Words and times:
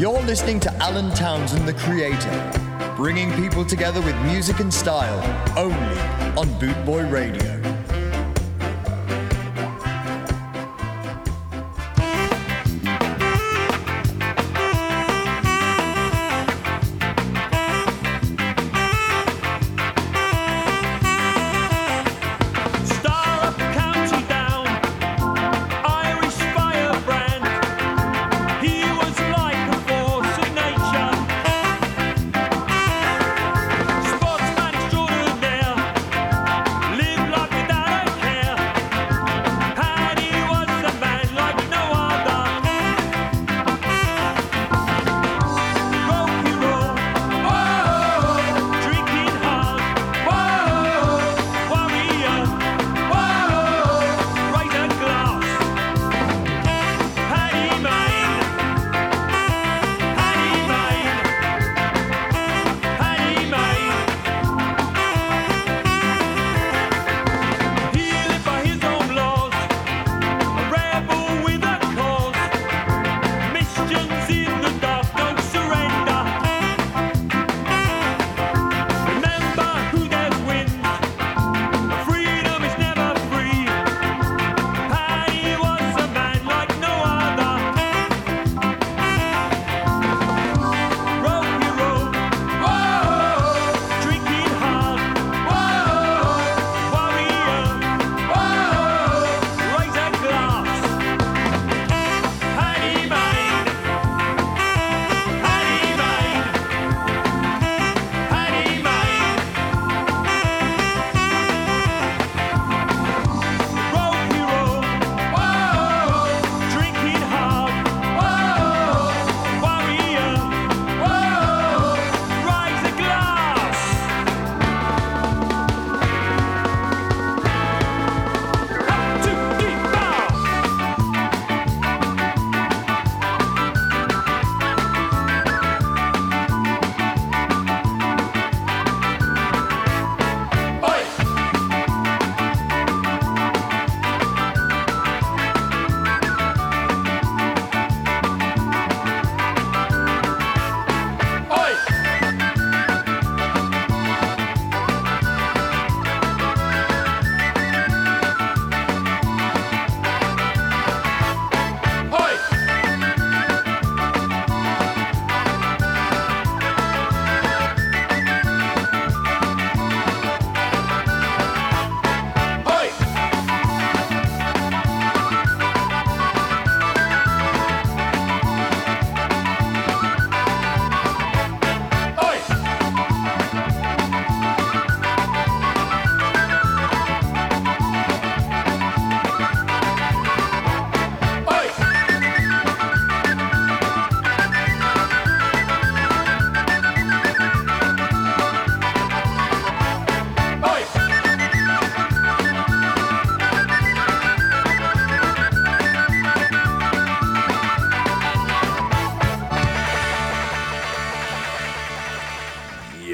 You're 0.00 0.22
listening 0.22 0.60
to 0.60 0.72
Alan 0.76 1.10
Townsend, 1.10 1.68
the 1.68 1.74
creator, 1.74 2.94
bringing 2.96 3.30
people 3.32 3.66
together 3.66 4.00
with 4.00 4.16
music 4.22 4.60
and 4.60 4.72
style 4.72 5.20
only 5.58 5.98
on 6.38 6.48
Bootboy 6.58 7.12
Radio. 7.12 7.59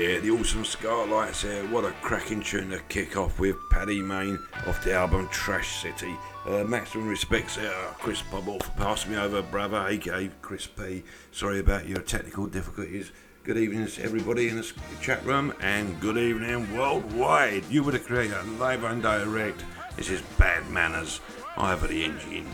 Yeah, 0.06 0.20
the 0.20 0.30
awesome 0.30 0.62
Scarlights 0.62 1.42
there. 1.42 1.64
What 1.66 1.84
a 1.84 1.90
cracking 2.00 2.40
tune 2.40 2.70
to 2.70 2.78
kick 2.88 3.16
off 3.16 3.40
with. 3.40 3.56
Paddy 3.70 4.00
Main 4.00 4.38
off 4.68 4.84
the 4.84 4.94
album 4.94 5.26
Trash 5.32 5.82
City. 5.82 6.14
Uh, 6.46 6.62
maximum 6.62 7.08
respects 7.08 7.56
there, 7.56 7.74
uh, 7.74 7.90
Chris 7.94 8.22
Bubble 8.22 8.60
for 8.60 8.70
passing 8.76 9.10
me 9.10 9.18
over, 9.18 9.42
brother, 9.42 9.84
aka 9.88 10.30
Chris 10.42 10.68
P. 10.68 11.02
Sorry 11.32 11.58
about 11.58 11.88
your 11.88 12.02
technical 12.02 12.46
difficulties. 12.46 13.10
Good 13.42 13.56
evening 13.56 13.88
to 13.88 14.04
everybody 14.04 14.48
in 14.48 14.54
the 14.54 14.72
chat 15.00 15.26
room, 15.26 15.52
and 15.60 15.98
good 15.98 16.18
evening 16.18 16.72
worldwide. 16.76 17.64
You 17.68 17.82
were 17.82 17.90
the 17.90 17.98
creator, 17.98 18.40
live 18.60 18.84
and 18.84 19.02
direct. 19.02 19.64
This 19.96 20.08
is 20.08 20.22
Bad 20.38 20.70
Manners. 20.70 21.20
I 21.56 21.70
have 21.70 21.82
the 21.88 22.04
engine. 22.04 22.46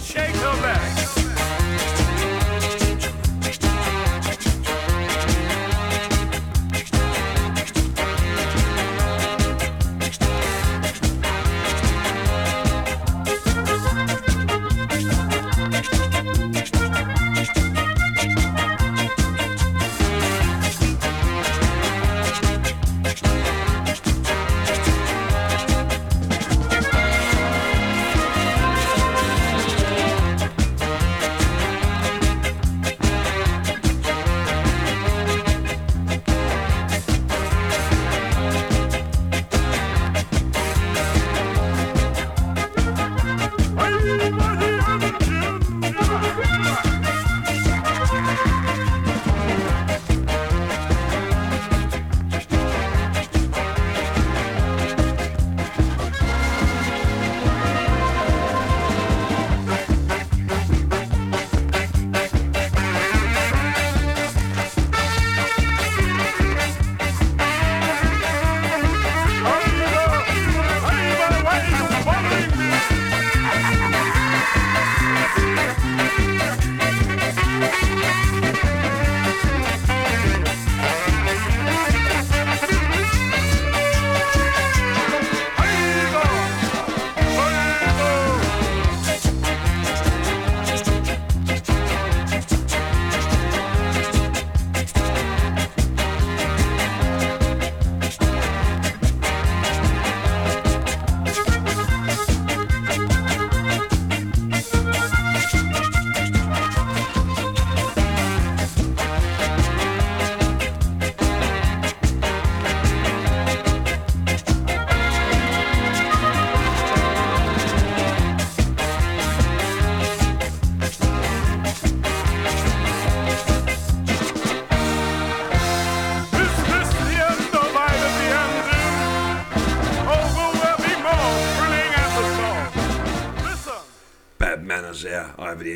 Shake 0.00 0.32
your 0.36 0.54
legs. 0.54 1.21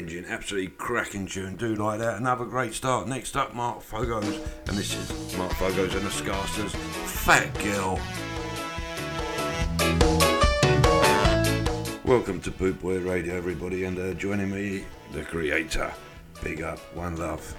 engine. 0.06 0.25
Absolutely 0.29 0.70
cracking 0.79 1.26
tune. 1.26 1.56
Do 1.56 1.75
like 1.75 1.99
that. 1.99 2.20
Another 2.20 2.44
great 2.44 2.75
start. 2.75 3.08
Next 3.08 3.37
up, 3.37 3.56
Mark 3.56 3.82
Foggo's. 3.82 4.38
And 4.69 4.79
this 4.79 4.94
is 4.94 5.37
Mark 5.37 5.53
Foggo's 5.55 5.97
and 5.97 6.06
the 6.06 6.11
Skasters. 6.12 6.73
Fat 7.06 7.53
Girl. 7.55 7.99
Welcome 12.05 12.41
to 12.43 12.53
Bootboy 12.53 13.05
Radio, 13.05 13.37
everybody, 13.37 13.82
and 13.82 13.99
uh, 13.99 14.14
joining 14.14 14.53
me, 14.53 14.85
the 15.12 15.23
creator. 15.23 15.93
Big 16.41 16.62
up, 16.62 16.79
one 16.94 17.17
love. 17.17 17.56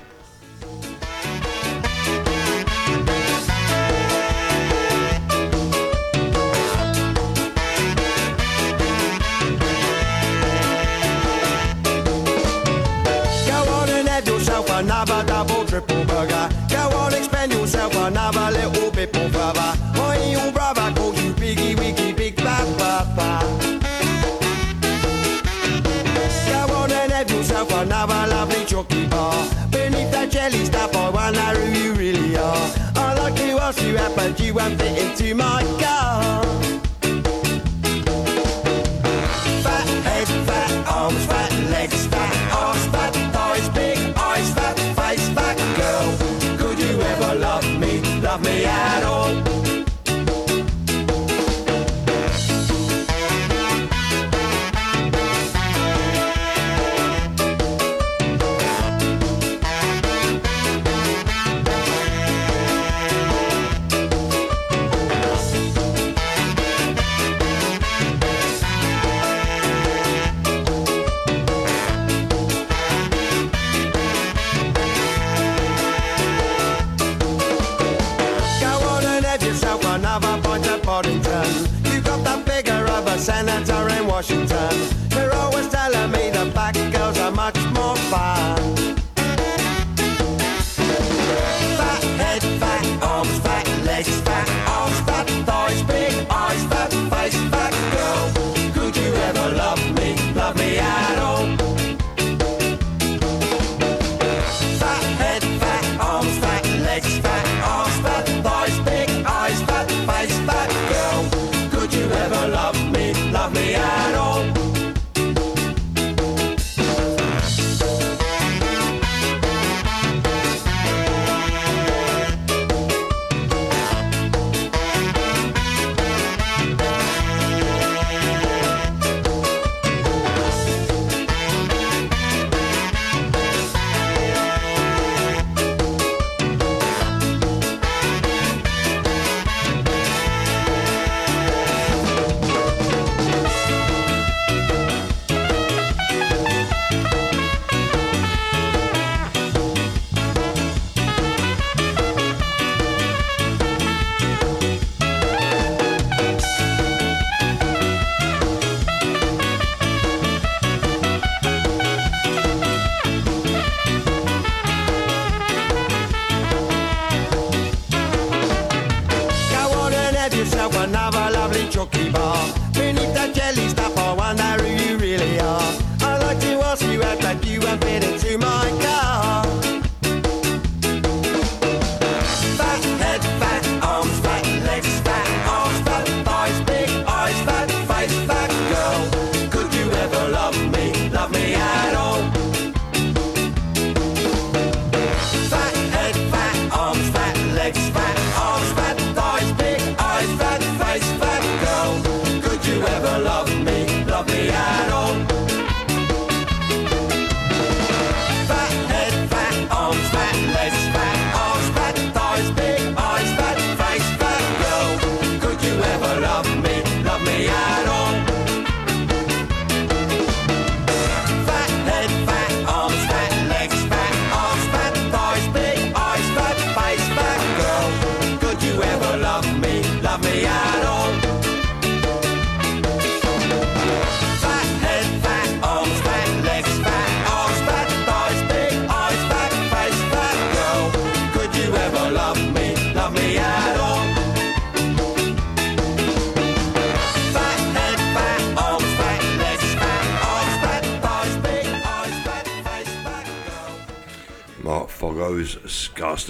I'm 34.60 34.78
fit 34.78 34.98
into 34.98 35.36
my 35.36 35.62
car. 35.80 35.97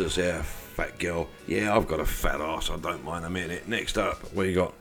says 0.09 0.15
there, 0.15 0.43
fat 0.43 0.99
girl. 0.99 1.27
Yeah, 1.47 1.75
I've 1.75 1.87
got 1.87 1.99
a 1.99 2.05
fat 2.05 2.39
ass. 2.39 2.69
I 2.69 2.77
don't 2.77 3.03
mind 3.03 3.25
a 3.25 3.29
minute. 3.29 3.67
Next 3.67 3.97
up, 3.97 4.33
we 4.33 4.53
got 4.53 4.73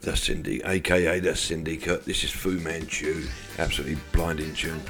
the 0.00 0.16
Cindy, 0.16 0.62
aka 0.64 1.20
the 1.20 1.34
Syndicate. 1.34 2.04
This 2.04 2.24
is 2.24 2.30
Fu 2.30 2.58
Manchu, 2.58 3.26
absolutely 3.58 3.98
blinding 4.12 4.54
tune. 4.54 4.80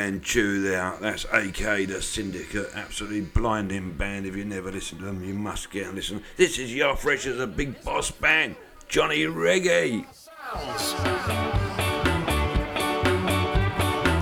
Fu 0.00 0.10
Manchu 0.10 0.62
there. 0.62 0.94
That's 1.00 1.24
AK, 1.24 1.86
the 1.88 2.00
Syndicate. 2.00 2.70
Absolutely 2.74 3.20
blinding 3.20 3.92
band. 3.92 4.24
If 4.24 4.34
you 4.34 4.46
never 4.46 4.72
listen 4.72 4.98
to 4.98 5.04
them, 5.04 5.22
you 5.22 5.34
must 5.34 5.70
get 5.70 5.88
and 5.88 5.94
listen. 5.94 6.22
This 6.38 6.58
is 6.58 6.74
Your 6.74 6.96
Fresh 6.96 7.26
as 7.26 7.38
a 7.38 7.46
Big 7.46 7.84
Boss 7.84 8.10
Band. 8.10 8.56
Johnny 8.88 9.24
Reggae. 9.24 10.06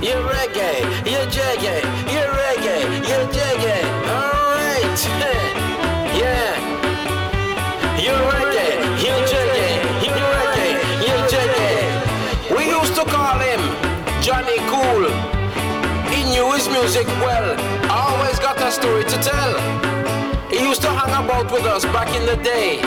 You 0.02 0.14
reggae, 0.14 0.80
you 1.06 1.18
jaggy, 1.30 1.80
you 1.80 1.84
reggae, 1.84 1.97
music 16.98 17.16
well. 17.20 17.50
Always 17.90 18.38
got 18.38 18.60
a 18.60 18.70
story 18.72 19.04
to 19.04 19.16
tell. 19.22 19.54
He 20.50 20.58
used 20.60 20.82
to 20.82 20.90
hang 20.90 21.12
about 21.24 21.52
with 21.52 21.64
us 21.64 21.84
back 21.84 22.08
in 22.16 22.26
the 22.26 22.36
day. 22.42 22.80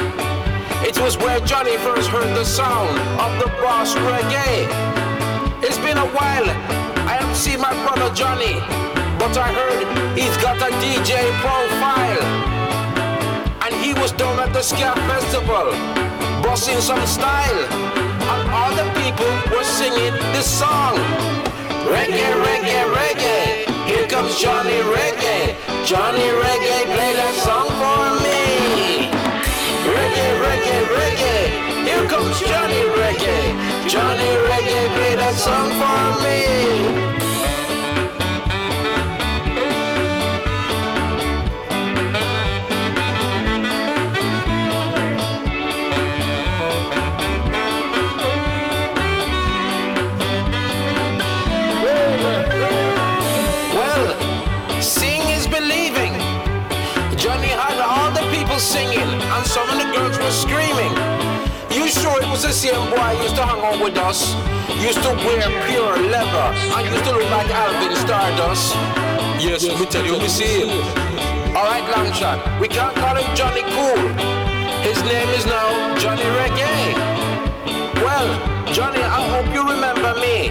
It 0.87 0.97
was 0.99 1.17
where 1.17 1.39
Johnny 1.41 1.77
first 1.77 2.09
heard 2.09 2.35
the 2.35 2.43
sound 2.43 2.97
of 3.19 3.31
the 3.39 3.47
boss 3.61 3.95
reggae. 3.95 4.67
It's 5.63 5.77
been 5.77 5.97
a 5.97 6.09
while. 6.17 6.49
I 7.07 7.13
haven't 7.19 7.35
seen 7.35 7.61
my 7.61 7.73
brother 7.83 8.13
Johnny, 8.13 8.55
but 9.19 9.37
I 9.37 9.49
heard 9.59 9.87
he's 10.17 10.35
got 10.37 10.57
a 10.57 10.71
DJ 10.83 11.13
profile. 11.39 12.23
And 13.63 13.73
he 13.83 13.93
was 13.93 14.11
down 14.11 14.39
at 14.39 14.51
the 14.51 14.61
Ska 14.61 14.91
Festival, 15.07 15.71
bossing 16.43 16.81
some 16.81 17.05
style. 17.05 17.61
And 18.31 18.43
all 18.51 18.71
the 18.75 18.87
people 18.99 19.31
were 19.55 19.63
singing 19.63 20.13
this 20.33 20.49
song. 20.59 20.97
Reggae, 21.93 22.27
reggae, 22.45 22.83
reggae. 22.97 23.50
Comes 24.11 24.37
Johnny 24.41 24.81
Reggae. 24.93 25.55
Johnny 25.85 26.27
Reggae, 26.43 26.83
play 26.93 27.13
that 27.15 27.33
song 27.45 27.67
for 27.79 28.03
me. 28.19 29.07
Reggae, 29.87 30.29
reggae, 30.43 30.79
reggae. 30.97 31.85
Here 31.87 32.09
comes 32.09 32.37
Johnny 32.41 32.83
Reggae. 32.99 33.89
Johnny 33.89 34.31
Reggae, 34.49 34.95
play 34.95 35.15
that 35.15 35.35
song 35.35 35.69
for 35.79 36.23
me. 36.25 36.60
Was 62.41 62.61
the 62.61 62.69
same 62.69 62.89
boy 62.89 63.11
used 63.21 63.35
to 63.35 63.45
hang 63.45 63.61
out 63.61 63.77
with 63.83 63.97
us? 63.97 64.33
Used 64.81 65.01
to 65.03 65.13
wear 65.25 65.45
pure 65.69 65.97
leather 66.09 66.47
and 66.73 66.83
used 66.89 67.05
to 67.05 67.11
look 67.11 67.29
like 67.29 67.49
Alvin 67.53 67.95
Stardust? 67.97 68.73
Yes, 69.37 69.63
let 69.63 69.79
me 69.79 69.85
tell 69.85 70.05
you, 70.05 70.17
we 70.17 70.27
see 70.27 70.65
him. 70.65 70.69
Alright, 71.53 71.85
long 71.93 72.11
shot. 72.13 72.41
We 72.59 72.67
can't 72.67 72.95
call 72.95 73.15
him 73.15 73.27
Johnny 73.35 73.61
Cool. 73.61 74.01
His 74.81 74.97
name 75.03 75.29
is 75.37 75.45
now 75.45 75.69
Johnny 76.01 76.25
Reggae. 76.39 76.97
Well, 78.01 78.29
Johnny, 78.73 79.03
I 79.03 79.21
hope 79.29 79.53
you 79.53 79.61
remember 79.61 80.17
me. 80.17 80.49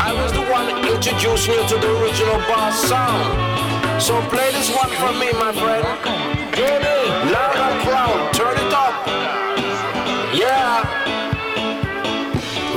I 0.00 0.16
was 0.16 0.32
the 0.32 0.44
one 0.48 0.64
that 0.68 0.80
introduced 0.80 1.46
you 1.46 1.60
to 1.60 1.76
the 1.76 1.90
original 2.00 2.40
boss 2.48 2.72
sound. 2.88 4.00
So 4.00 4.16
play 4.32 4.48
this 4.52 4.72
one 4.72 4.92
for 4.96 5.12
me, 5.20 5.28
my 5.36 5.52
friend. 5.52 5.84
Johnny, 6.56 6.98
Loud 7.32 7.56
and 7.56 7.82
proud, 7.84 8.27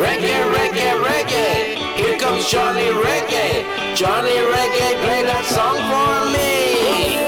Reggae, 0.02 0.42
reggae, 0.56 0.98
reggae. 1.06 1.78
Here 1.96 2.18
comes 2.18 2.50
Johnny 2.50 2.90
Reggae. 2.90 3.62
Johnny 3.96 4.34
Reggae, 4.34 4.90
play 5.04 5.22
that 5.30 5.46
song 5.46 5.78
for 5.78 6.26
me. 6.34 7.22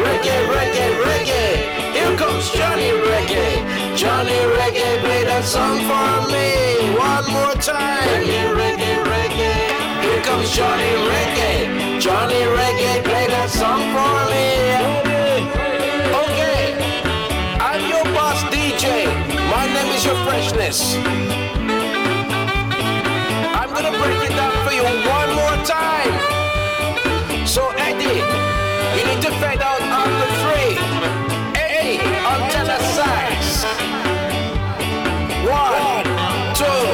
Reggae, 0.00 0.38
reggae, 0.48 0.88
reggae. 1.04 1.92
Here 1.92 2.16
comes 2.16 2.48
Johnny 2.56 2.90
Reggae. 3.04 3.96
Johnny 3.98 4.40
Reggae, 4.56 5.00
play 5.04 5.24
that 5.24 5.44
song 5.44 5.76
for 5.84 6.32
me. 6.32 6.96
One 6.96 7.26
more 7.36 7.54
time. 7.60 8.08
Reggae, 8.08 8.48
reggae, 8.56 8.96
reggae. 9.04 10.00
Here 10.00 10.22
comes 10.24 10.48
Johnny 10.56 10.92
Reggae. 11.04 12.00
Johnny 12.00 12.42
Reggae, 12.56 13.04
play 13.04 13.26
that 13.28 13.50
song 13.50 13.82
for 13.92 14.16
me. 14.32 14.48
Okay. 16.22 16.64
I'm 17.60 17.82
your 17.92 18.04
boss 18.16 18.40
DJ. 18.48 19.04
My 19.52 19.66
name 19.66 19.92
is 19.92 20.02
your 20.02 20.16
freshness. 20.24 21.49
Time. 25.64 26.14
So 27.46 27.70
Eddie, 27.76 28.22
you 28.96 29.02
need 29.08 29.22
to 29.22 29.30
fade 29.40 29.60
out 29.60 29.82
on 29.82 30.10
the 30.20 30.28
three. 30.42 30.72
Eddie 31.58 32.00
on 32.30 32.40
tenor 32.50 32.80
sax. 32.96 33.64
One, 35.44 36.04
two, 36.54 36.86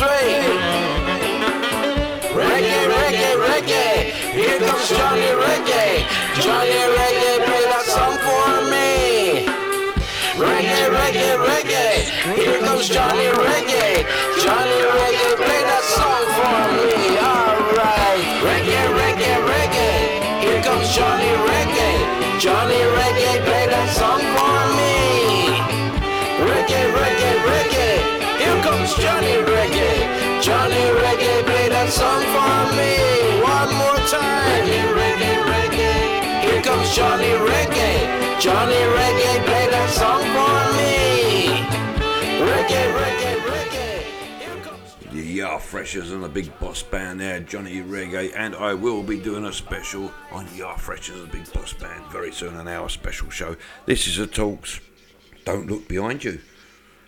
three. 0.00 0.40
Reggae, 2.32 2.82
reggae, 2.96 3.32
reggae. 3.46 4.12
Here 4.32 4.58
comes 4.58 4.88
Johnny 4.88 5.30
Reggae. 5.44 6.06
Johnny 6.40 6.82
Reggae, 6.96 7.44
play 7.44 7.64
that 7.72 7.84
song 7.86 8.16
for 8.26 8.48
me. 8.72 9.46
Reggae, 10.40 10.88
reggae, 10.96 11.36
reggae. 11.48 11.92
Here 12.34 12.60
comes 12.60 12.88
Johnny 12.88 13.28
Reggae. 13.28 14.06
Johnny 14.42 14.80
Reggae, 14.96 15.36
play 15.36 15.62
that 15.70 15.84
song 15.96 16.24
for 16.36 16.56
me. 16.76 17.01
Johnny 20.92 21.32
Reggae. 21.48 22.38
Johnny 22.38 22.76
Reggae, 22.76 23.40
play 23.48 23.64
that 23.72 23.88
song 23.96 24.20
for 24.36 24.60
me. 24.76 24.92
Reggae, 26.44 26.84
reggae, 27.00 27.32
reggae. 27.48 27.92
Here 28.36 28.60
comes 28.60 28.92
Johnny 29.00 29.40
Reggae. 29.40 30.04
Johnny 30.44 30.84
Reggae, 31.00 31.44
play 31.48 31.68
that 31.72 31.88
song 31.88 32.20
for 32.36 32.76
me. 32.76 32.92
One 33.40 33.72
more 33.80 34.00
time. 34.04 34.68
Reggae, 34.68 34.84
reggae, 35.00 35.34
reggae. 35.48 36.44
Here 36.44 36.60
comes 36.60 36.94
Johnny 36.94 37.32
Reggae. 37.40 37.96
Johnny 38.38 38.82
Reggae, 38.96 39.32
play 39.48 39.66
that 39.72 39.88
song 39.96 40.20
for 40.36 40.60
me. 40.76 41.64
Reggae, 42.44 42.84
reggae, 43.00 43.32
reggae. 43.48 43.71
Yar 45.42 45.58
Freshers 45.58 46.12
and 46.12 46.22
the 46.22 46.28
Big 46.28 46.56
Boss 46.60 46.84
Band 46.84 47.18
there, 47.18 47.40
Johnny 47.40 47.82
Reggae, 47.82 48.32
and 48.36 48.54
I 48.54 48.74
will 48.74 49.02
be 49.02 49.18
doing 49.18 49.44
a 49.44 49.52
special 49.52 50.12
on 50.30 50.46
Yar 50.54 50.78
Freshers 50.78 51.16
and 51.16 51.24
the 51.24 51.36
Big 51.36 51.52
Boss 51.52 51.72
Band 51.72 52.06
very 52.12 52.30
soon, 52.30 52.54
an 52.54 52.68
hour 52.68 52.88
special 52.88 53.28
show. 53.28 53.56
This 53.84 54.06
is 54.06 54.20
a 54.20 54.28
Talks. 54.28 54.78
Don't 55.44 55.68
look 55.68 55.88
behind 55.88 56.22
you. 56.22 56.38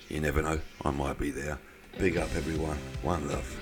You 0.08 0.20
never 0.20 0.42
know, 0.42 0.58
I 0.84 0.90
might 0.90 1.16
be 1.16 1.30
there. 1.30 1.60
Big 1.96 2.16
up 2.16 2.28
everyone, 2.34 2.76
one 3.02 3.28
love. 3.28 3.56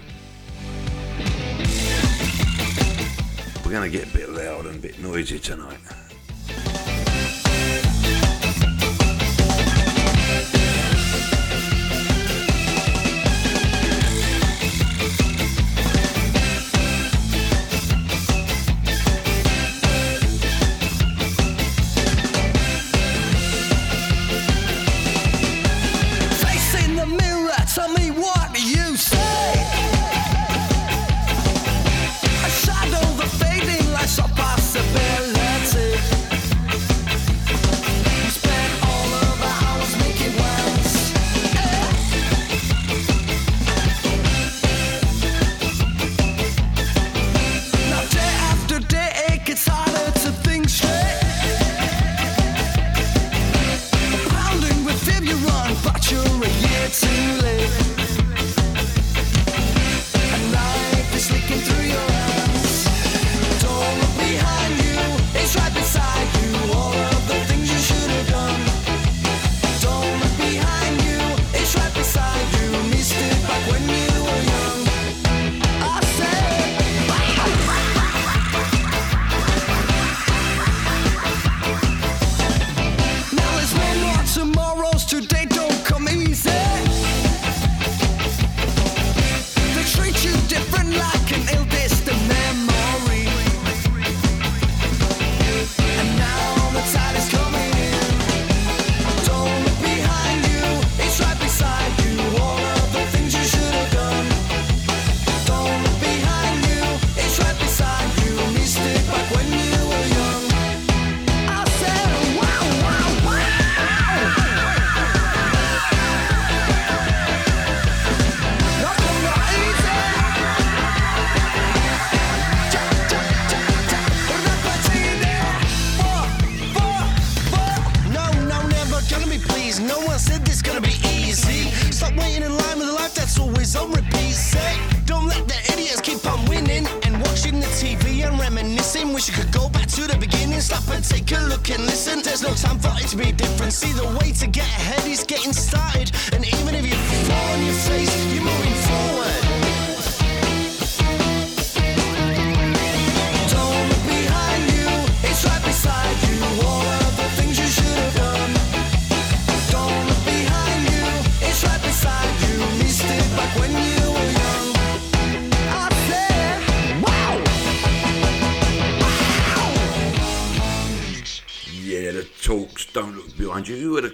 We're 3.63 3.73
going 3.73 3.93
to 3.93 3.95
get 3.95 4.09
a 4.09 4.17
bit 4.17 4.31
loud 4.31 4.65
and 4.65 4.77
a 4.77 4.81
bit 4.81 4.99
noisy 5.01 5.39
tonight. 5.39 5.81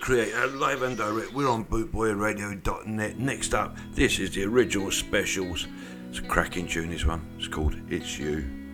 creator, 0.08 0.46
live 0.46 0.80
and 0.80 0.96
direct. 0.96 1.34
We're 1.34 1.50
on 1.50 1.66
bootboyradio.net. 1.66 3.18
Next 3.18 3.52
up, 3.52 3.76
this 3.92 4.18
is 4.18 4.30
the 4.30 4.44
original 4.44 4.90
specials. 4.90 5.66
It's 6.08 6.20
a 6.20 6.22
cracking 6.22 6.66
tune, 6.66 6.88
this 6.88 7.04
one. 7.04 7.28
It's 7.36 7.46
called 7.46 7.76
It's 7.90 8.18
You. 8.18 8.67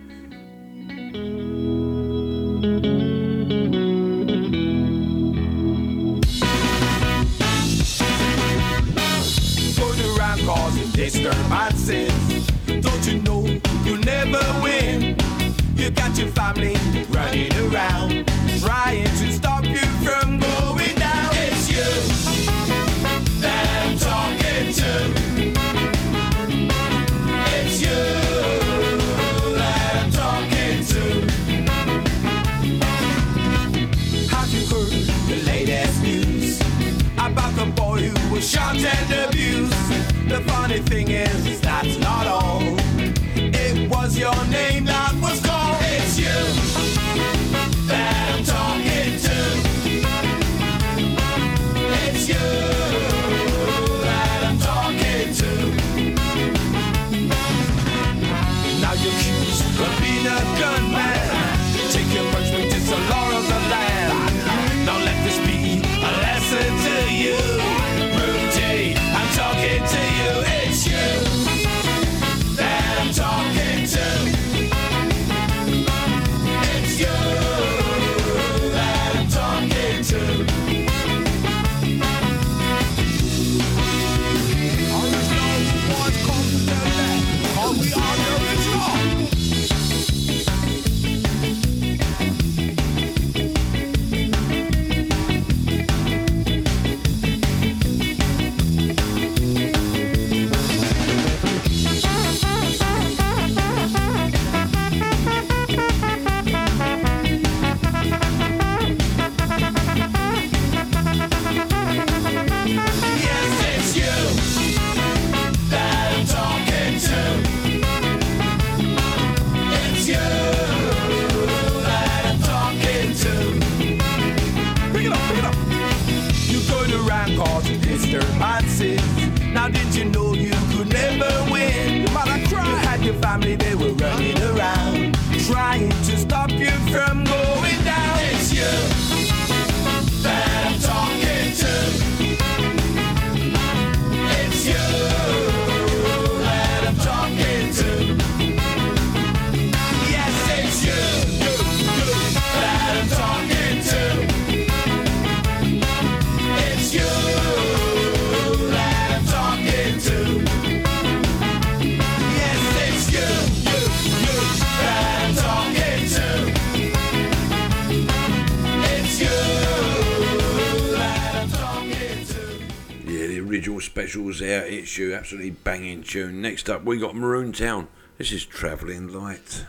absolutely 175.34 175.62
banging 175.64 176.04
tune. 176.04 176.40
Next 176.40 176.70
up, 176.70 176.84
we 176.84 176.96
got 176.96 177.16
Maroon 177.16 177.52
Town. 177.52 177.88
This 178.18 178.30
is 178.30 178.46
Traveling 178.46 179.12
Light. 179.12 179.66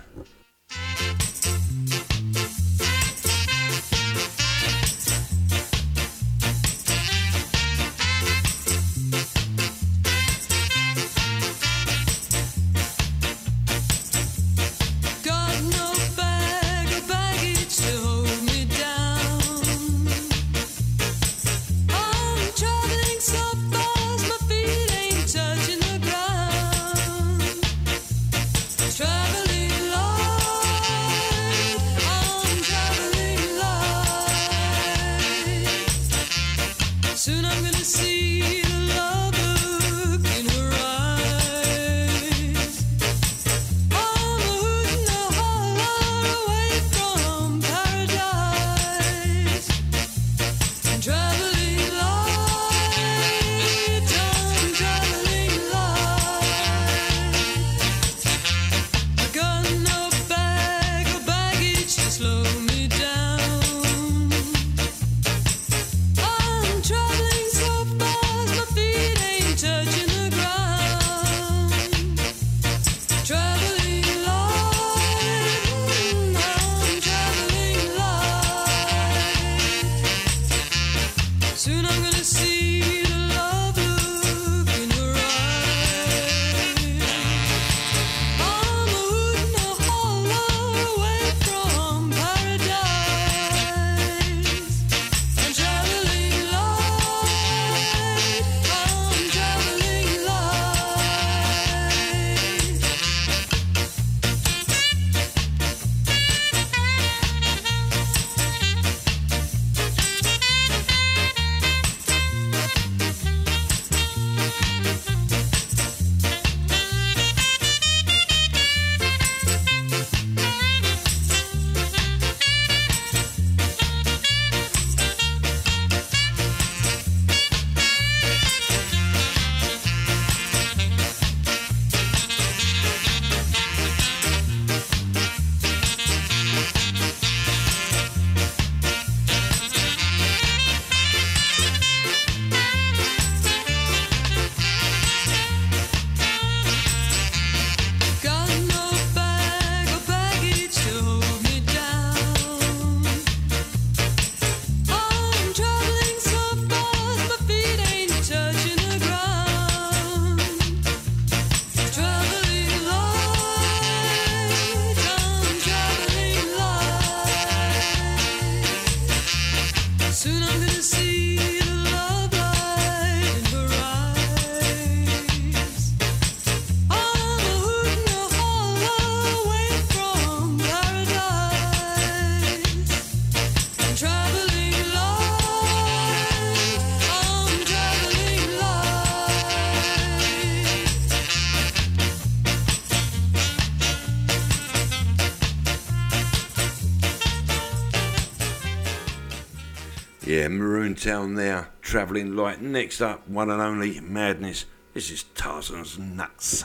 Town 200.96 201.36
there, 201.36 201.70
travelling 201.82 202.36
light. 202.36 202.62
Next 202.62 203.02
up, 203.02 203.28
one 203.28 203.50
and 203.50 203.62
only 203.62 204.00
Madness. 204.00 204.66
This 204.94 205.12
is 205.12 205.24
Tarzan's 205.36 206.00
Nuts. 206.00 206.64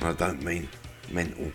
I 0.00 0.12
don't 0.12 0.42
mean 0.42 0.68
mental. 1.10 1.52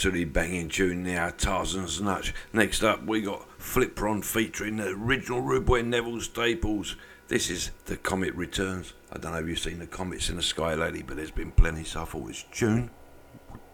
Absolutely 0.00 0.24
banging 0.24 0.66
tune 0.66 1.02
now, 1.02 1.28
Tarzan's 1.28 2.00
Nuts. 2.00 2.32
Next 2.54 2.82
up, 2.82 3.04
we 3.04 3.20
got 3.20 3.46
Flipron 3.58 4.22
featuring 4.24 4.76
the 4.76 4.92
original 4.92 5.42
Rude 5.42 5.84
Neville 5.84 6.22
Staples. 6.22 6.96
This 7.28 7.50
is 7.50 7.70
The 7.84 7.98
Comet 7.98 8.34
Returns. 8.34 8.94
I 9.12 9.18
don't 9.18 9.32
know 9.32 9.40
if 9.40 9.46
you've 9.46 9.58
seen 9.58 9.78
the 9.78 9.86
comets 9.86 10.30
in 10.30 10.36
the 10.36 10.42
sky 10.42 10.72
lately, 10.72 11.02
but 11.02 11.18
there's 11.18 11.30
been 11.30 11.50
plenty, 11.50 11.84
so 11.84 12.00
I 12.00 12.04
thought 12.06 12.26
this 12.28 12.46
tune 12.50 12.88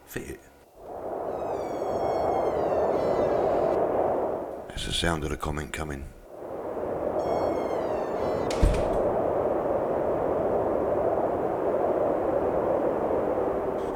fit 0.06 0.30
it. 0.30 0.40
That's 4.70 4.86
the 4.86 4.92
sound 4.92 5.22
of 5.22 5.30
the 5.30 5.36
comet 5.36 5.72
coming. 5.72 6.06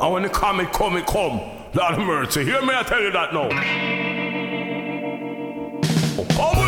And 0.00 0.12
when 0.12 0.22
the 0.22 0.28
comet 0.28 0.72
come, 0.72 0.96
it 0.96 1.06
come. 1.08 1.59
Lord 1.72 1.94
of 1.94 2.00
mercy. 2.00 2.44
Hear 2.44 2.62
me, 2.62 2.74
I 2.74 2.82
tell 2.82 3.00
you 3.00 3.12
that 3.12 3.32
now. 3.32 3.48
Oh, 6.38 6.59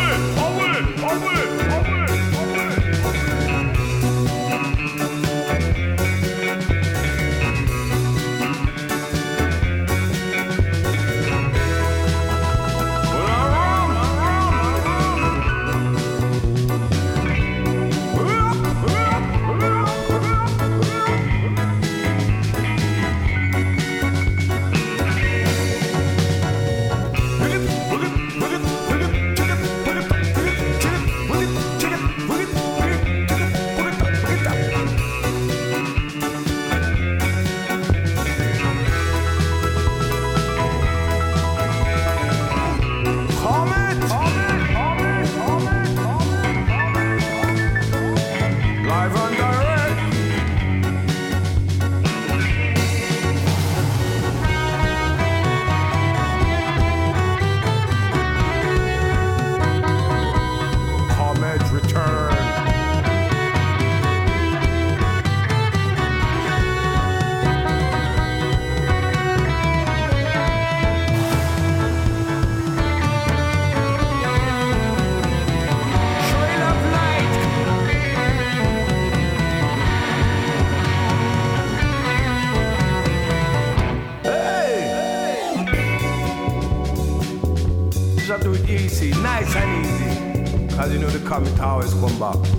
always 91.83 91.99
come 91.99 92.19
back. 92.19 92.52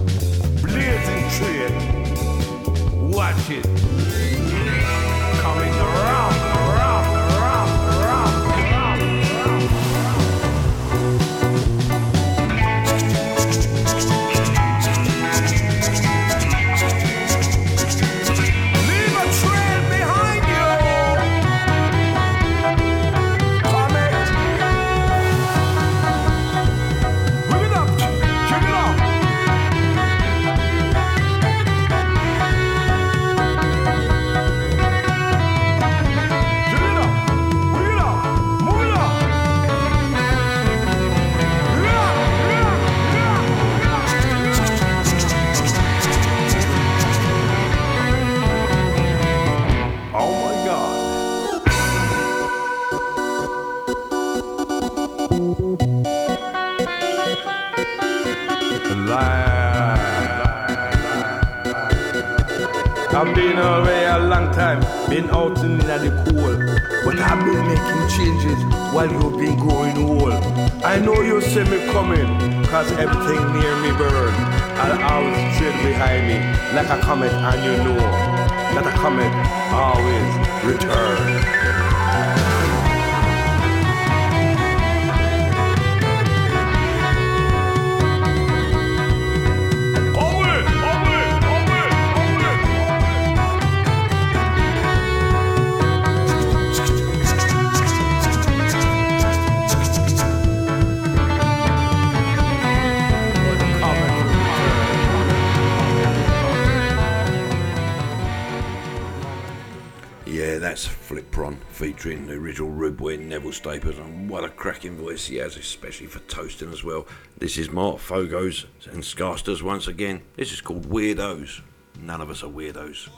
notice 115.15 115.27
he 115.29 115.37
has, 115.37 115.57
especially 115.57 116.09
for 116.09 116.19
toasting 116.27 116.73
as 116.73 116.83
well. 116.83 117.07
This 117.39 117.57
is 117.57 117.71
Mark 117.71 117.99
Foggo's 117.99 118.67
and 118.91 119.05
Skasters 119.05 119.63
once 119.63 119.87
again. 119.87 120.23
This 120.35 120.53
is 120.53 120.61
called 120.61 120.91
Weirdos. 120.91 121.61
None 122.01 122.21
of 122.21 122.31
us 122.31 122.43
are 122.43 122.49
weirdos. 122.49 123.09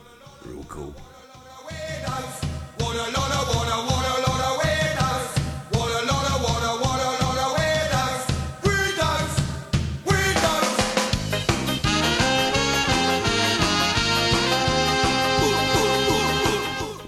Real 0.45 0.63
cool. 0.69 0.95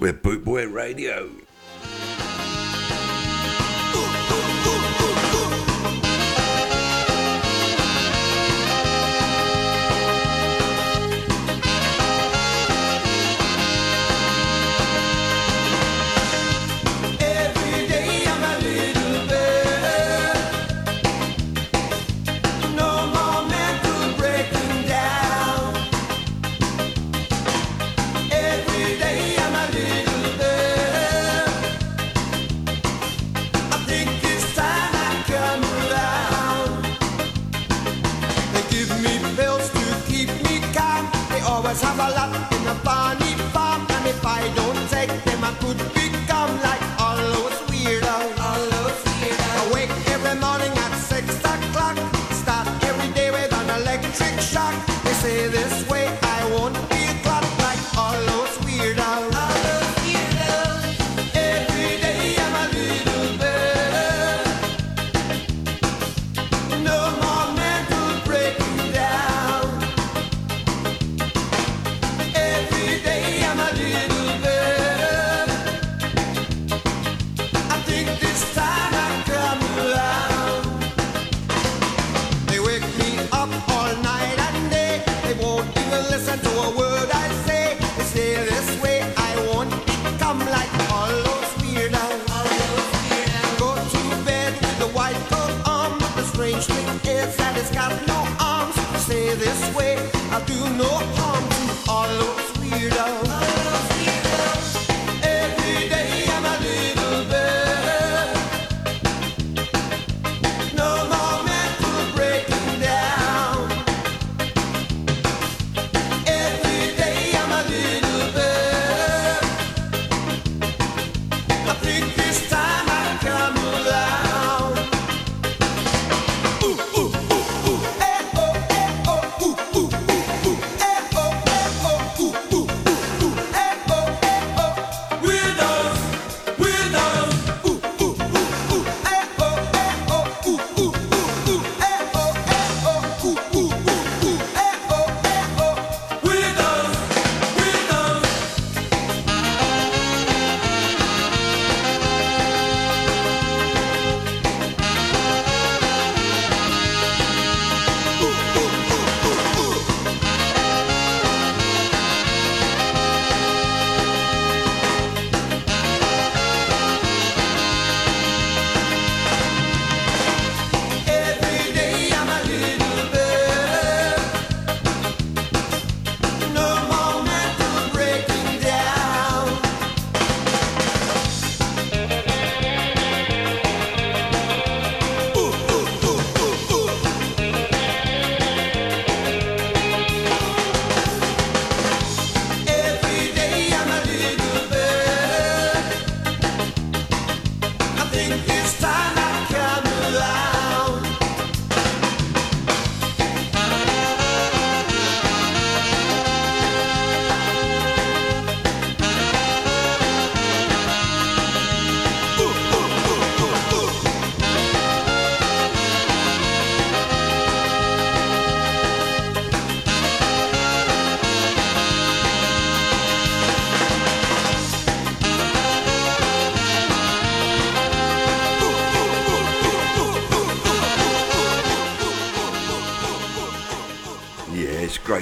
We're 0.00 0.14
Bootboy 0.14 0.72
Radio. 0.72 1.28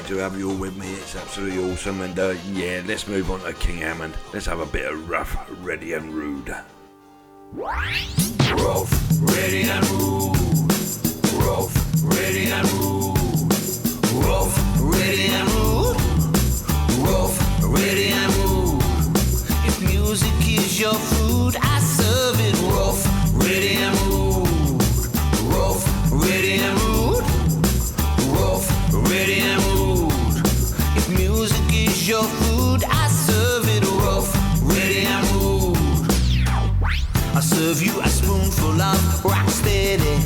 to 0.07 0.17
have 0.19 0.39
you 0.39 0.51
all 0.51 0.57
with 0.57 0.77
me. 0.77 0.93
It's 0.95 1.17
absolutely 1.17 1.73
awesome. 1.73 2.01
And 2.01 2.17
uh, 2.19 2.35
yeah, 2.53 2.81
let's 2.87 3.09
move 3.09 3.29
on 3.31 3.41
to 3.41 3.53
King 3.55 3.79
Hammond. 3.79 4.15
Let's 4.33 4.47
have 4.47 4.61
a 4.61 4.67
bit 4.67 4.87
of 4.91 5.09
rough, 5.09 5.37
ready, 5.65 5.95
and 5.95 6.15
rude. 6.15 6.55
Rough, 7.53 7.91
ready, 9.21 9.63
and 9.63 9.85
rude. 9.91 10.37
Rough, 11.43 11.75
ready, 12.05 12.47
and 12.47 12.69
rude. 12.75 13.19
Rough, 14.25 14.57
ready, 14.81 15.27
and 15.27 15.51
rude. 15.51 15.97
Rough, 17.05 17.65
ready, 17.65 18.09
and 18.11 18.33
rude. 18.37 18.83
If 19.67 19.81
music 19.83 20.33
is 20.41 20.79
your 20.79 20.95
food, 20.95 21.57
I 21.61 21.76
serve 37.67 37.83
you 37.83 38.01
a 38.01 38.09
spoonful 38.09 38.81
of 38.81 39.25
rock 39.25 39.49
steady 39.49 40.17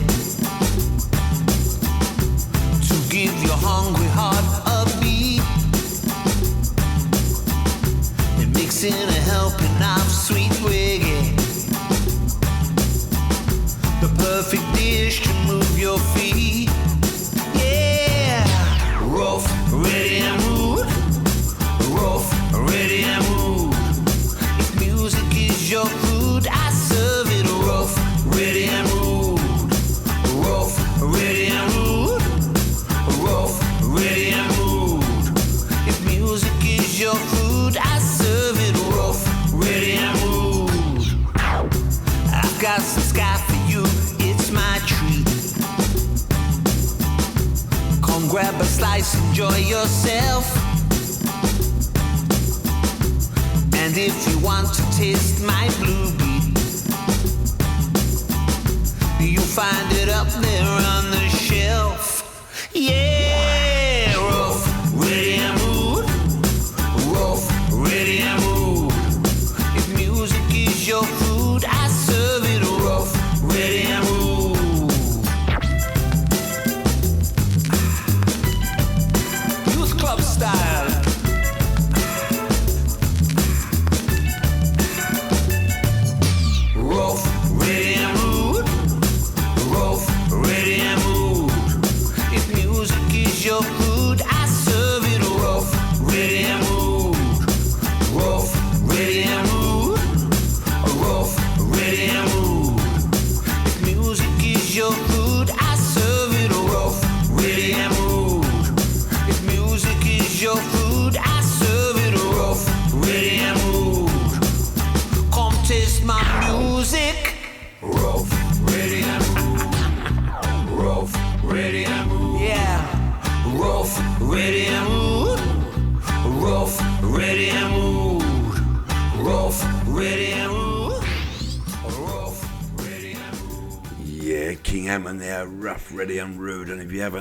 to 2.87 2.95
give 3.09 3.33
your 3.43 3.57
hungry 3.57 4.09
heart 4.09 4.45
a 4.67 5.01
beat. 5.01 5.41
And 8.39 8.53
mix 8.55 8.85
in 8.85 8.93
a 8.93 9.21
helping 9.33 9.83
of 9.83 10.07
sweet 10.11 10.53
reggae, 10.69 11.35
the 14.03 14.09
perfect 14.23 14.75
dish 14.75 15.23
to 15.23 15.33
move 15.47 15.79
your 15.79 15.99
feet. 15.99 16.20
slice, 48.81 49.15
enjoy 49.29 49.59
yourself. 49.59 50.47
And 53.75 53.95
if 53.97 54.17
you 54.29 54.39
want 54.39 54.73
to 54.73 54.83
taste 54.97 55.45
my 55.45 55.69
blueberry, 55.79 56.41
you'll 59.21 59.53
find 59.61 59.93
it 59.93 60.09
up 60.09 60.29
there 60.29 60.65
on 60.97 61.11
the 61.11 61.29
shelf. 61.29 61.90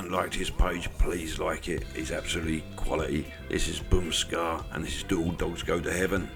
liked 0.09 0.33
his 0.33 0.49
page, 0.49 0.89
please 0.97 1.39
like 1.39 1.67
it. 1.69 1.83
It's 1.93 2.11
absolutely 2.11 2.63
quality. 2.75 3.31
This 3.47 3.67
is 3.67 3.79
Boom 3.79 4.11
Scar, 4.11 4.63
and 4.71 4.83
this 4.83 4.95
is 4.97 5.03
Do 5.03 5.23
All 5.23 5.31
Dogs 5.31 5.61
Go 5.63 5.79
to 5.79 5.93
Heaven? 5.93 6.29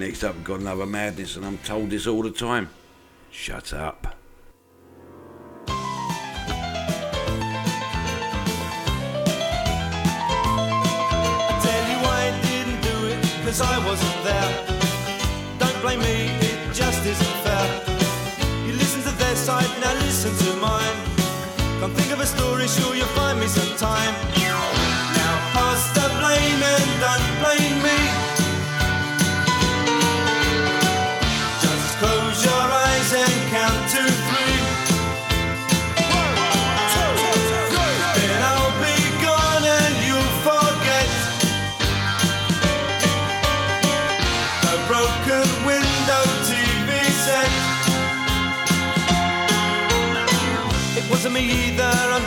next 0.00 0.24
up, 0.24 0.42
God 0.42 0.62
Love 0.62 0.80
a 0.80 0.86
Madness, 0.86 1.36
and 1.36 1.44
I'm 1.44 1.58
told 1.58 1.90
this 1.90 2.06
all 2.06 2.22
the 2.22 2.30
time. 2.30 2.70
Shut 3.30 3.74
up. 3.74 4.19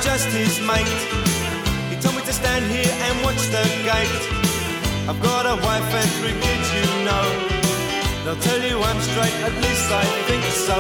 just 0.04 0.28
his 0.36 0.60
mate. 0.60 1.00
He 1.88 1.96
told 1.96 2.16
me 2.16 2.22
to 2.28 2.34
stand 2.34 2.66
here 2.68 2.92
and 3.08 3.24
watch 3.24 3.40
the 3.56 3.64
gate. 3.88 4.24
I've 5.08 5.22
got 5.24 5.48
a 5.48 5.56
wife 5.64 5.90
and 5.96 6.10
three 6.20 6.36
kids, 6.44 6.68
you 6.76 6.86
know. 7.08 7.26
They'll 8.24 8.44
tell 8.44 8.62
you 8.62 8.84
I'm 8.84 9.00
straight, 9.00 9.38
at 9.48 9.56
least 9.64 9.88
I 9.92 10.04
think 10.28 10.44
so. 10.68 10.78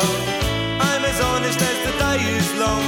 I'm 0.89 1.03
as 1.07 1.19
honest 1.31 1.59
as 1.59 1.77
the 1.87 1.93
day 2.03 2.19
is 2.35 2.49
long. 2.59 2.83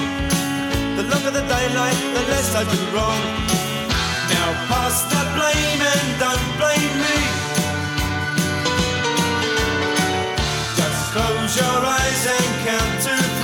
The 0.97 1.03
longer 1.07 1.31
the 1.31 1.45
daylight, 1.47 1.99
the 2.15 2.23
less 2.27 2.51
I 2.53 2.63
do 2.67 2.79
wrong. 2.91 3.21
Now 4.35 4.49
pass 4.67 5.07
the 5.07 5.23
blame 5.39 5.81
and 5.93 6.07
don't 6.19 6.47
blame 6.59 6.95
me. 7.05 7.19
Just 10.79 11.01
close 11.15 11.53
your 11.63 11.79
eyes 11.95 12.23
and 12.35 12.51
count 12.67 12.95
to 13.07 13.34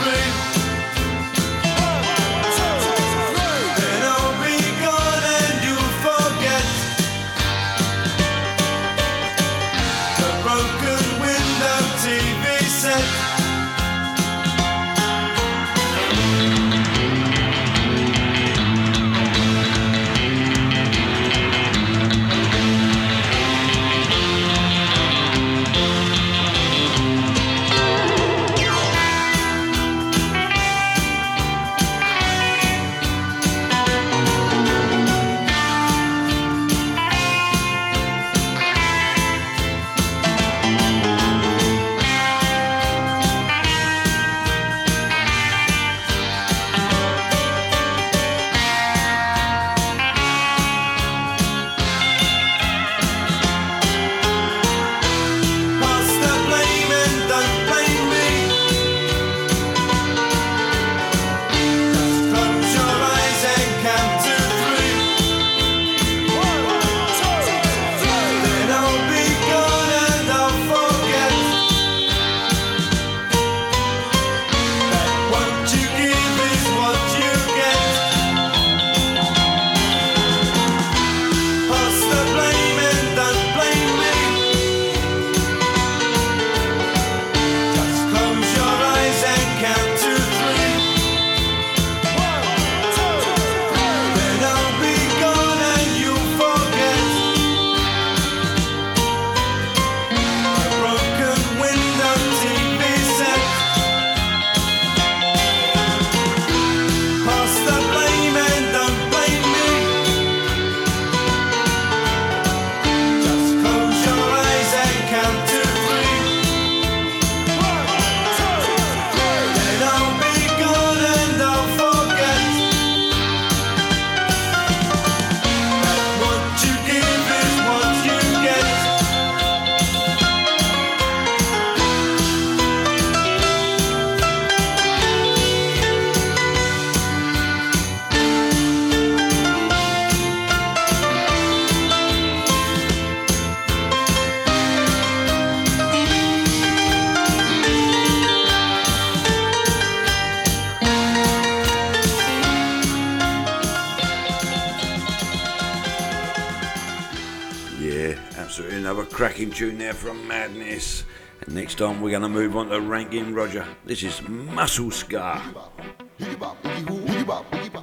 cracking 159.41 159.57
tune 159.57 159.77
there 159.79 159.93
from 159.93 160.27
Madness. 160.27 161.03
And 161.41 161.55
next 161.55 161.79
time 161.79 161.99
we're 161.99 162.11
going 162.11 162.21
to 162.21 162.29
move 162.29 162.55
on 162.55 162.69
to 162.69 162.79
Ranking 162.79 163.33
Roger. 163.33 163.65
This 163.85 164.03
is 164.03 164.21
Muscle 164.27 164.91
Scar. 164.91 165.41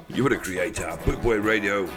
You're 0.08 0.28
the 0.28 0.38
creator, 0.40 0.96
Bootboy 1.04 1.42
Radio. 1.42 1.88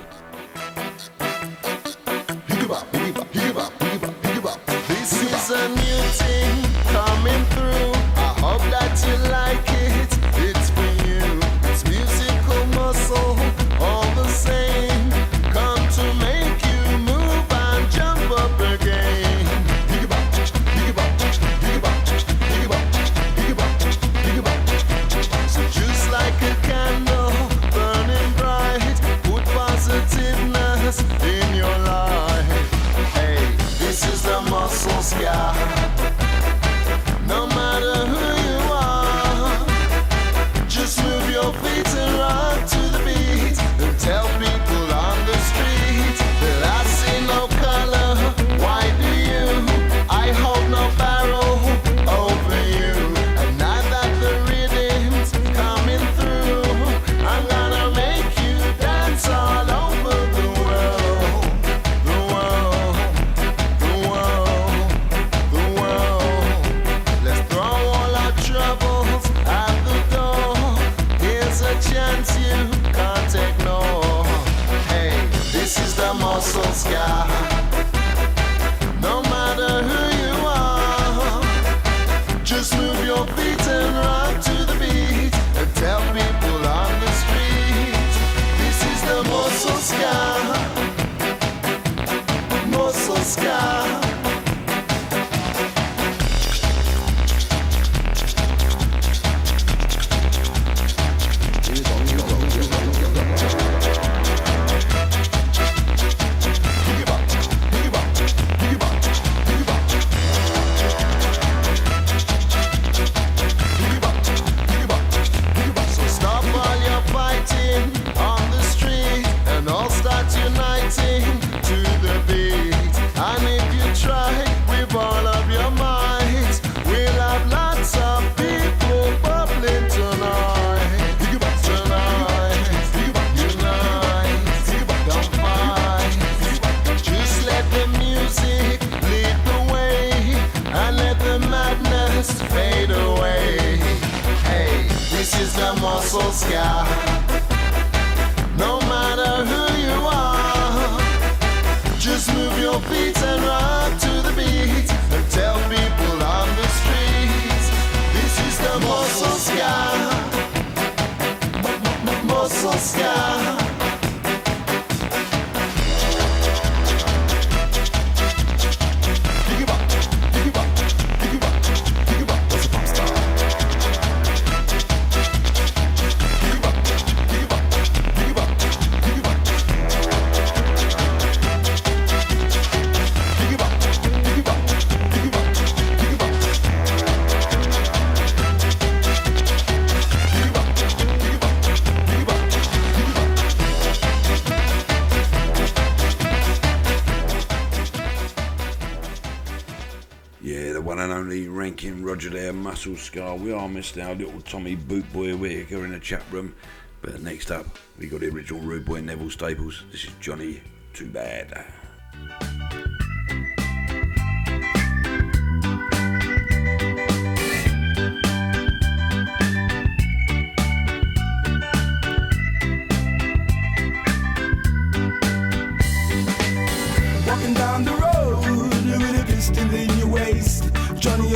Roger 201.90 202.30
there, 202.30 202.54
Muscle 202.54 202.96
Scar. 202.96 203.36
We 203.36 203.52
are 203.52 203.68
missed 203.68 203.98
our 203.98 204.14
little 204.14 204.40
Tommy 204.42 204.76
Bootboy 204.76 205.40
Whittaker 205.40 205.84
in 205.84 205.92
the 205.92 206.00
chat 206.00 206.22
room. 206.30 206.54
But 207.02 207.20
next 207.22 207.50
up, 207.50 207.66
we 207.98 208.06
got 208.06 208.20
the 208.20 208.30
original 208.30 208.62
Rude 208.62 208.86
Boy 208.86 209.02
Neville 209.02 209.32
Staples. 209.32 209.84
This 209.92 210.04
is 210.04 210.12
Johnny 210.20 210.62
Too 210.94 211.08
Bad. 211.08 211.66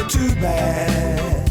Too 0.08 0.36
bad. 0.36 1.50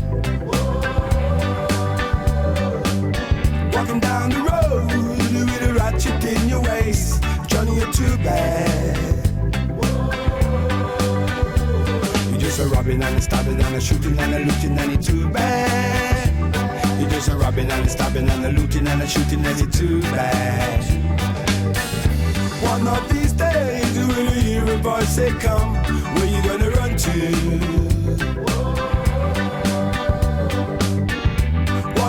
Walking 3.74 4.00
down 4.00 4.30
the 4.30 4.40
road 4.40 4.86
with 4.86 5.62
a 5.62 5.74
ratchet 5.74 6.24
in 6.24 6.48
your 6.48 6.62
waist. 6.62 7.22
Johnny, 7.48 7.76
you're 7.76 7.92
too 7.92 8.16
bad. 8.18 8.96
You're 12.30 12.40
just 12.40 12.60
a 12.60 12.66
robbing 12.66 13.02
and 13.02 13.16
a 13.16 13.20
stabbing 13.20 13.60
and 13.60 13.74
a 13.74 13.80
shooting 13.80 14.18
and 14.18 14.34
a 14.34 14.38
looting 14.40 14.78
and 14.78 14.92
it's 14.92 15.06
too 15.06 15.28
bad. 15.30 17.00
You're 17.00 17.10
just 17.10 17.28
a 17.28 17.36
robbing 17.36 17.70
and 17.70 17.86
a 17.86 17.88
stabbing 17.88 18.28
and 18.28 18.44
a 18.46 18.52
looting 18.52 18.86
and 18.86 19.02
a 19.02 19.06
shooting 19.06 19.44
and 19.44 19.60
it's 19.60 19.78
too 19.78 20.00
bad. 20.02 20.84
One 22.62 22.86
of 22.86 23.08
these 23.08 23.32
days, 23.32 23.96
you 23.96 24.06
hear 24.06 24.64
a 24.64 24.76
voice 24.78 25.08
say, 25.08 25.30
Come, 25.40 25.74
where 26.14 26.26
you 26.26 26.42
gonna 26.42 26.70
run 26.70 26.96
to? 26.96 27.83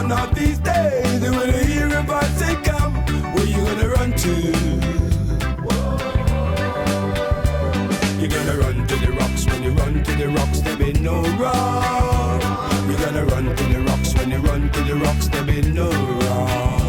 One 0.05 0.19
of 0.19 0.35
these 0.35 0.59
days, 0.59 1.23
you 1.23 1.31
will 1.31 1.51
hear 1.51 1.97
a 1.97 2.03
voice 2.03 2.37
say, 2.37 2.55
Come, 2.61 2.93
where 3.33 3.43
you 3.43 3.57
gonna 3.57 3.89
run 3.89 4.13
to? 4.13 4.33
You're 8.19 8.29
gonna 8.29 8.55
run 8.59 8.85
to 8.85 8.95
the 8.97 9.11
rocks 9.19 9.47
when 9.47 9.63
you 9.63 9.71
run 9.71 10.03
to 10.03 10.11
the 10.11 10.27
rocks, 10.27 10.59
there 10.59 10.77
be 10.77 10.93
no 10.93 11.23
wrong. 11.39 12.39
You're 12.87 12.99
gonna 12.99 13.25
run 13.25 13.45
to 13.55 13.63
the 13.63 13.81
rocks 13.81 14.13
when 14.13 14.29
you 14.29 14.37
run 14.37 14.69
to 14.73 14.81
the 14.83 14.95
rocks, 14.95 15.27
there 15.27 15.43
be 15.43 15.63
no 15.63 15.89
wrong. 15.89 16.84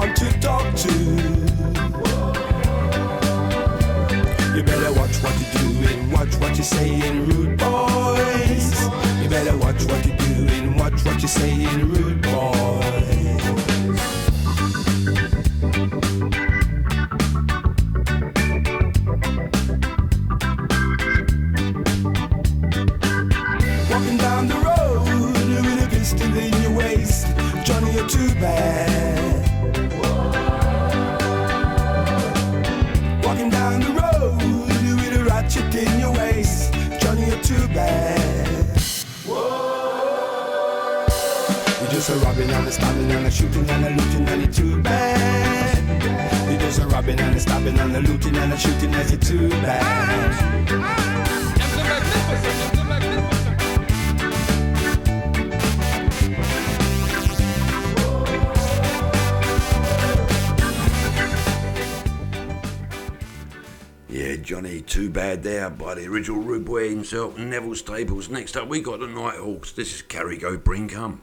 One 0.00 0.14
to 0.14 0.40
talk 0.40 0.74
to. 0.76 0.94
You 4.56 4.62
better 4.62 4.92
watch 4.98 5.16
what 5.22 5.34
you're 5.40 5.54
doing, 5.62 6.10
watch 6.10 6.34
what 6.40 6.56
you're 6.56 6.64
saying, 6.64 7.26
rude 7.26 7.58
boys. 7.58 8.68
You 9.22 9.28
better 9.28 9.56
watch 9.58 9.84
what 9.84 10.06
you're 10.06 10.16
doing, 10.16 10.76
watch 10.78 11.04
what 11.04 11.20
you're 11.20 11.28
saying, 11.28 11.92
rude 11.92 12.22
boys. 12.22 12.49
original 66.10 66.42
rude 66.42 66.64
boy 66.64 66.88
himself, 66.88 67.38
Neville 67.38 67.76
Staples. 67.76 68.28
Next 68.28 68.56
up, 68.56 68.68
we 68.68 68.80
got 68.80 69.00
the 69.00 69.06
Nighthawks. 69.06 69.72
This 69.72 69.94
is 69.94 70.02
Carry 70.02 70.36
Go 70.36 70.56
Bring 70.56 70.88
Come. 70.88 71.22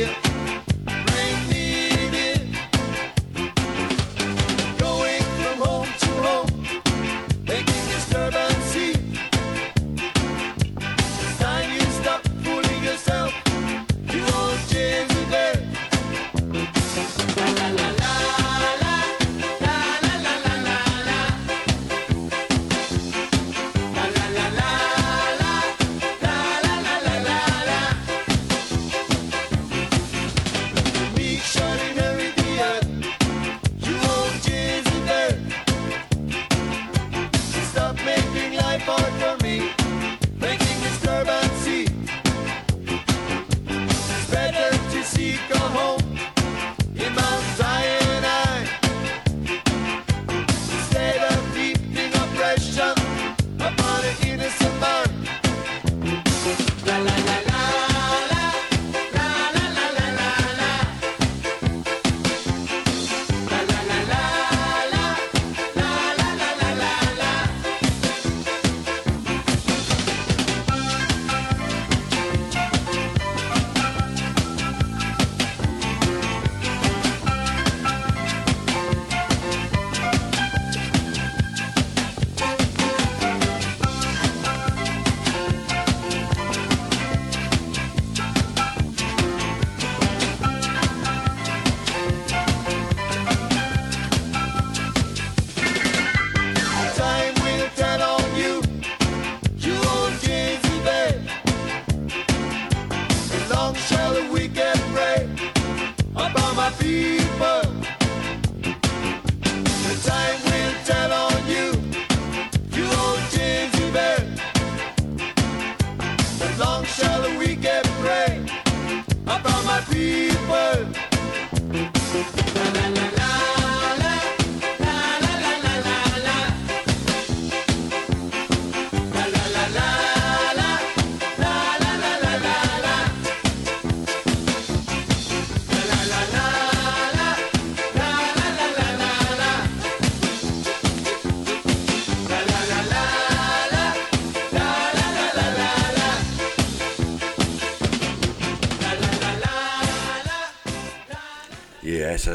Yeah. 0.00 0.29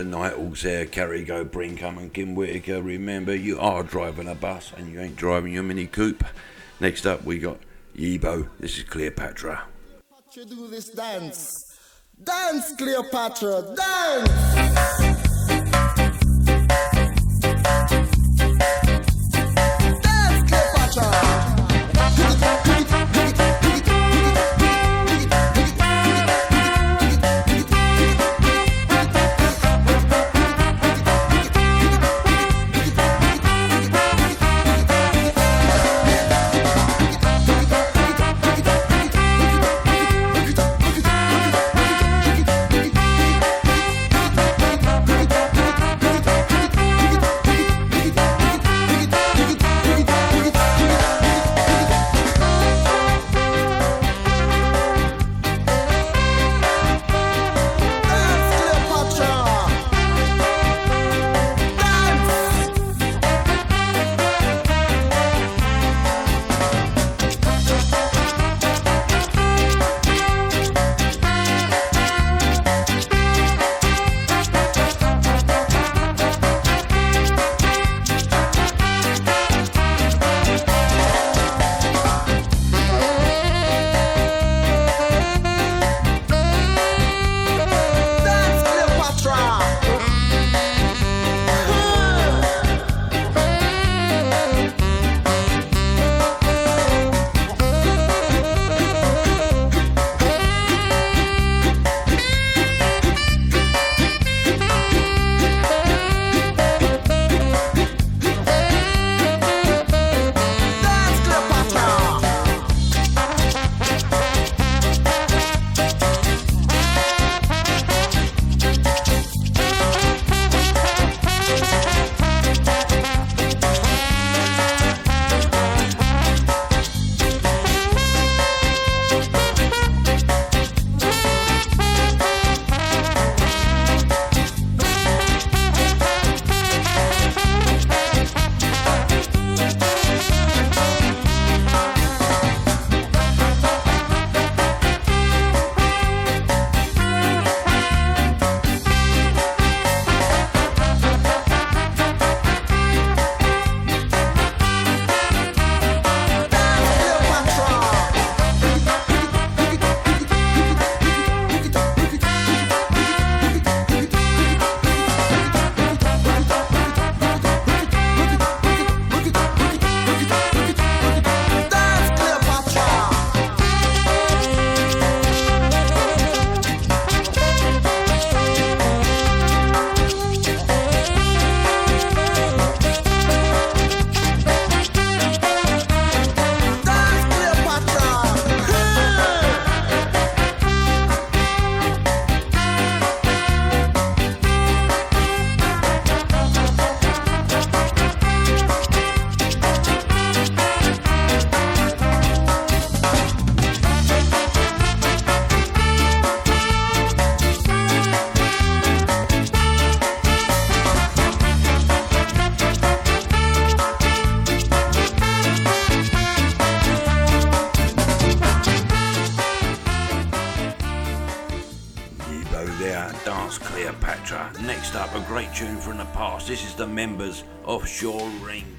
night 0.04 0.34
all's 0.34 0.64
Go, 0.64 0.86
Carrigo, 0.86 1.46
come 1.46 1.98
and 1.98 2.14
Kim 2.14 2.36
Whitaker. 2.36 2.82
Remember, 2.82 3.36
you 3.36 3.60
are 3.60 3.84
driving 3.84 4.28
a 4.28 4.36
bus 4.36 4.74
and 4.76 4.92
you 4.92 5.00
ain't 5.00 5.16
driving 5.16 5.54
your 5.54 5.64
Mini 5.64 5.88
Coupe. 5.88 6.24
Next 6.80 7.06
up, 7.06 7.24
we 7.24 7.40
got 7.40 7.60
Yibo. 7.96 8.50
This 8.60 8.78
is 8.78 8.84
Cleopatra. 8.84 9.64
You 10.34 10.46
do 10.46 10.68
this 10.68 10.90
dance. 10.90 11.78
Dance, 12.22 12.74
Cleopatra, 12.78 13.76
dance! 13.76 14.45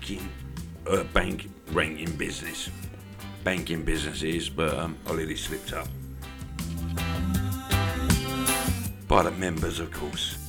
banking, 0.07 0.29
uh, 0.89 1.03
bank 1.13 1.51
ranking 1.73 2.13
business. 2.13 2.71
Banking 3.43 3.83
businesses, 3.83 4.49
but 4.49 4.73
um, 4.79 4.97
I 5.09 5.17
nearly 5.17 5.35
slipped 5.35 5.73
up. 5.73 5.89
By 9.09 9.25
the 9.25 9.33
members, 9.33 9.81
of 9.81 9.91
course. 9.91 10.46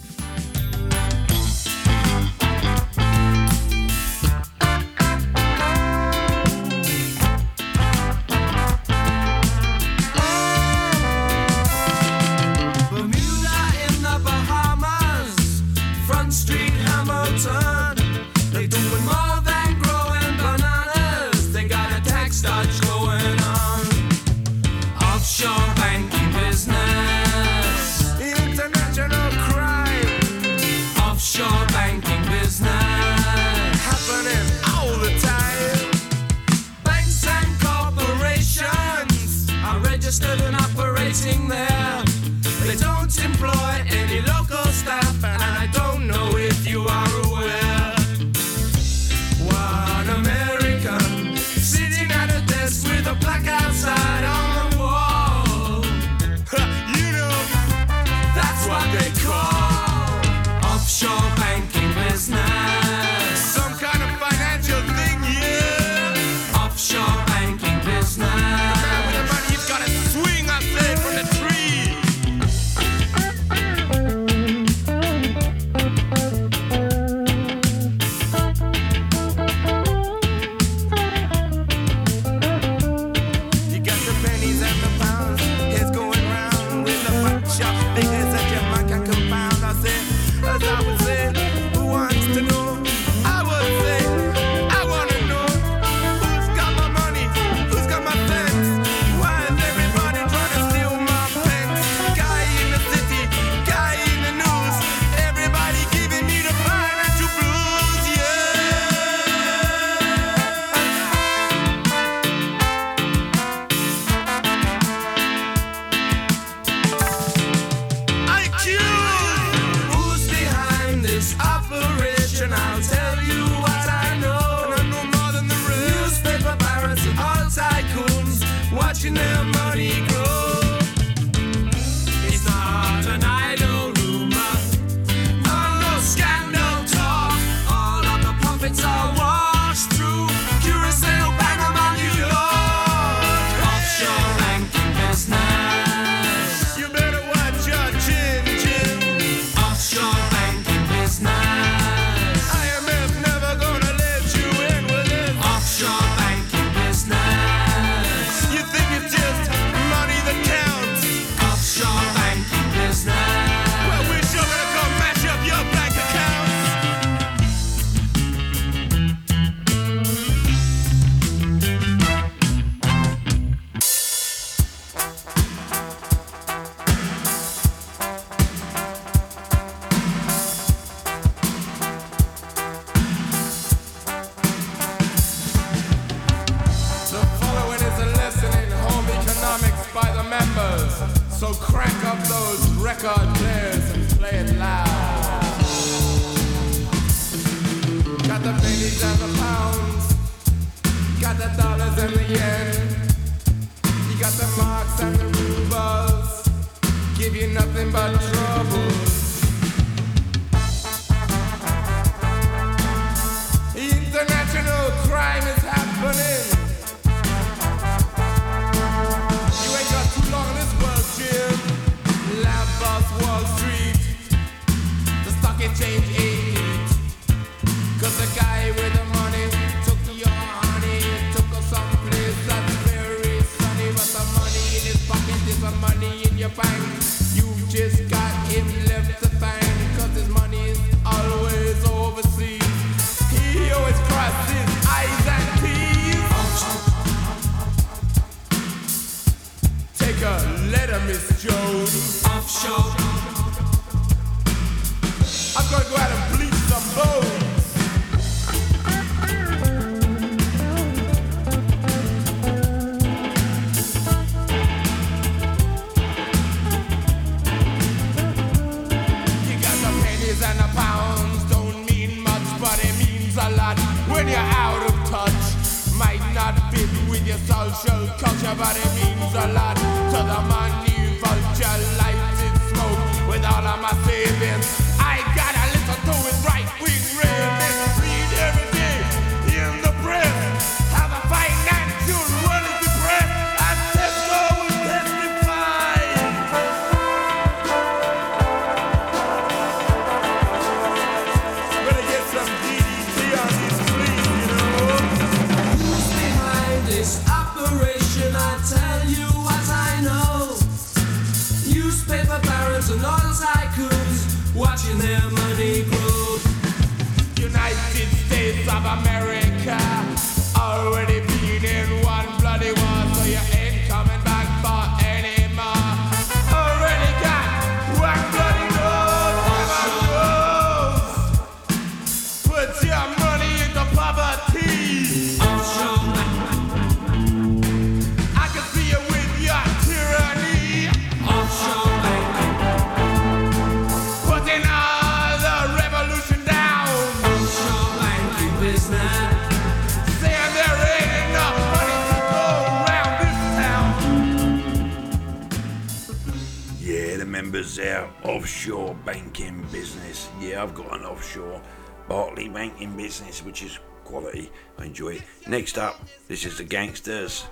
Sure, 361.34 361.62
Bartley 362.08 362.48
banking 362.48 362.96
business, 362.96 363.44
which 363.44 363.62
is 363.62 363.80
quality. 364.06 364.50
I 364.78 364.86
enjoy 364.86 365.16
it. 365.16 365.24
Next 365.48 365.78
up, 365.78 366.00
this 366.28 366.46
is 366.46 366.58
the 366.58 366.64
Gangsters. 366.64 367.46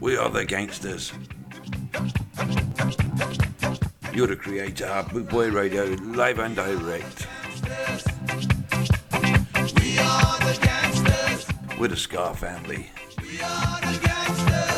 We 0.00 0.16
are 0.16 0.30
the 0.30 0.44
Gangsters. 0.44 1.12
You're 4.14 4.26
the 4.26 4.36
creator 4.36 4.86
of 4.86 5.08
Bootboy 5.08 5.52
Radio, 5.52 5.84
live 6.16 6.38
and 6.38 6.56
direct. 6.56 7.26
We 9.78 9.98
are 9.98 10.38
the 10.38 10.58
Gangsters. 10.62 11.46
We're 11.78 11.88
the 11.88 11.96
Ska 11.96 12.34
family. 12.34 12.90
We 13.20 13.40
are 13.42 13.80
the 13.80 13.98
Gangsters. 14.02 14.69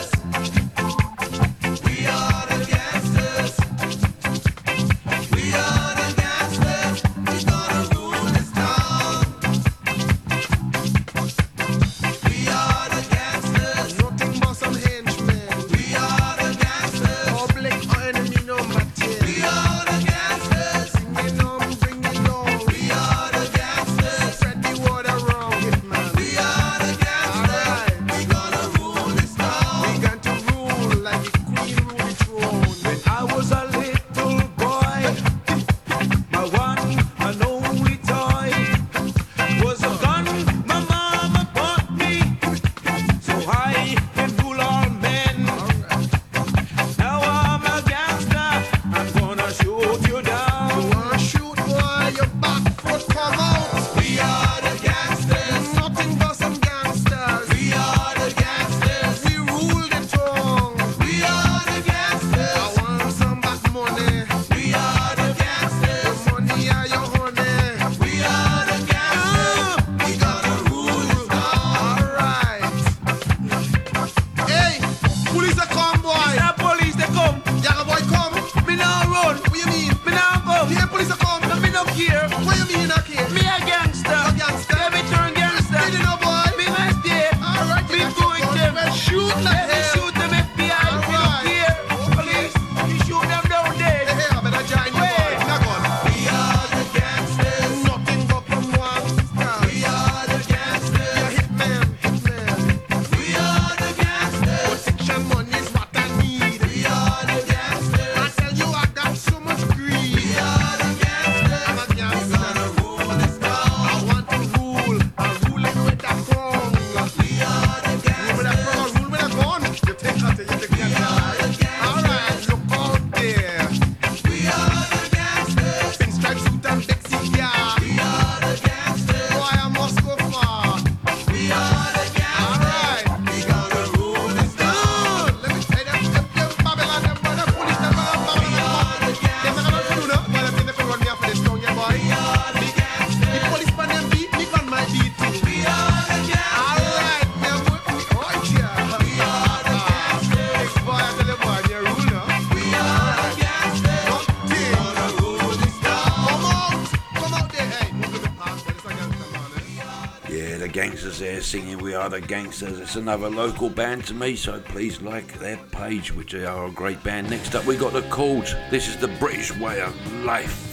singing 161.52 161.76
We 161.76 161.94
Are 161.94 162.08
the 162.08 162.18
Gangsters. 162.18 162.80
It's 162.80 162.96
another 162.96 163.28
local 163.28 163.68
band 163.68 164.06
to 164.06 164.14
me, 164.14 164.36
so 164.36 164.58
please 164.58 165.02
like 165.02 165.38
their 165.38 165.58
page, 165.70 166.10
which 166.10 166.32
they 166.32 166.46
are 166.46 166.64
a 166.64 166.70
great 166.70 167.04
band. 167.04 167.28
Next 167.28 167.54
up, 167.54 167.66
we 167.66 167.76
got 167.76 167.92
the 167.92 168.00
Chords. 168.08 168.54
This 168.70 168.88
is 168.88 168.96
the 168.96 169.08
British 169.08 169.54
way 169.58 169.82
of 169.82 170.24
life. 170.24 170.71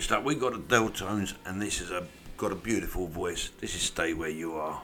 next 0.00 0.12
up 0.12 0.24
we 0.24 0.34
got 0.34 0.54
a 0.54 0.58
Deltones, 0.58 1.34
and 1.44 1.60
this 1.60 1.82
is 1.82 1.90
a 1.90 2.06
got 2.38 2.50
a 2.50 2.54
beautiful 2.54 3.06
voice. 3.06 3.50
This 3.60 3.74
is 3.74 3.82
Stay 3.82 4.14
Where 4.14 4.30
You 4.30 4.54
Are. 4.54 4.80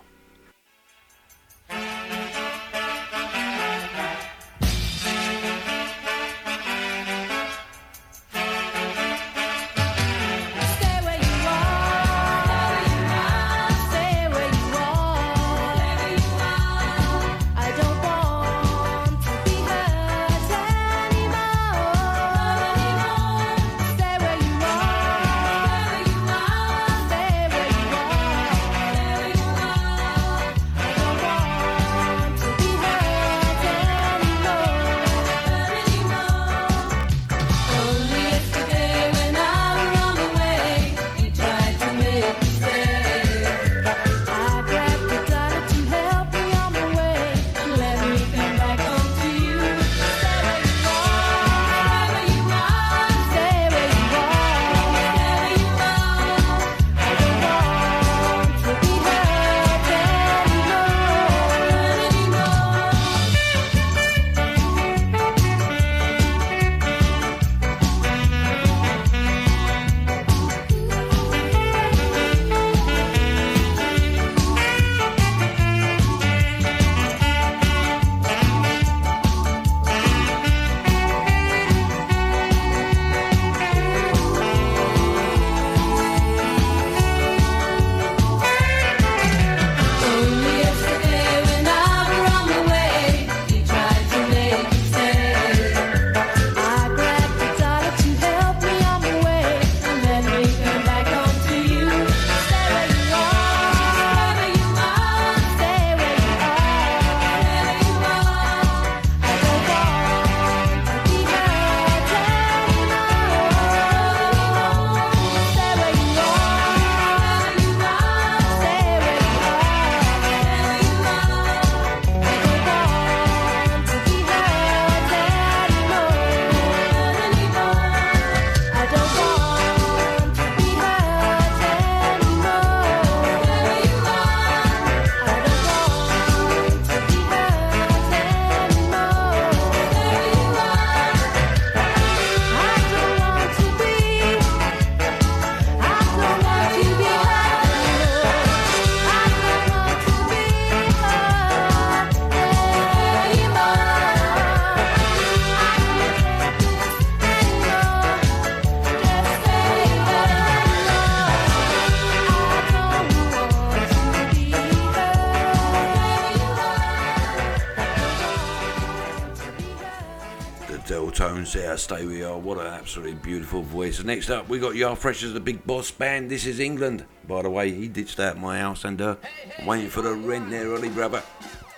absolutely 172.96 173.20
beautiful 173.20 173.60
voice. 173.60 174.02
Next 174.02 174.30
up, 174.30 174.48
we 174.48 174.58
got 174.58 174.74
Yar 174.74 174.96
Freshers, 174.96 175.34
the 175.34 175.40
Big 175.40 175.66
Boss 175.66 175.90
Band. 175.90 176.30
This 176.30 176.46
is 176.46 176.58
England. 176.60 177.04
By 177.28 177.42
the 177.42 177.50
way, 177.50 177.70
he 177.70 177.88
ditched 177.88 178.18
out 178.18 178.38
my 178.38 178.58
house 178.58 178.86
and 178.86 178.98
uh, 179.02 179.16
hey, 179.20 179.50
hey, 179.50 179.66
waiting 179.66 179.90
for 179.90 180.00
the 180.00 180.14
rent 180.14 180.48
there, 180.48 180.64
early 180.68 180.88
brother. 180.88 181.22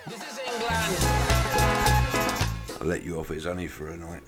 This 0.07 0.15
is 0.15 0.39
England. 0.39 0.69
I'll 2.79 2.87
let 2.87 3.03
you 3.03 3.19
off. 3.19 3.31
It's 3.31 3.45
only 3.45 3.67
for 3.67 3.89
a 3.89 3.97
night. 3.97 4.23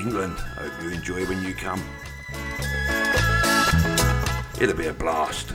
England. 0.00 0.36
I 0.56 0.62
hope 0.62 0.82
you 0.82 0.90
enjoy 0.90 1.26
when 1.26 1.42
you 1.42 1.52
come. 1.52 1.82
It'll 4.58 4.76
be 4.76 4.86
a 4.86 4.94
blast. 4.94 5.52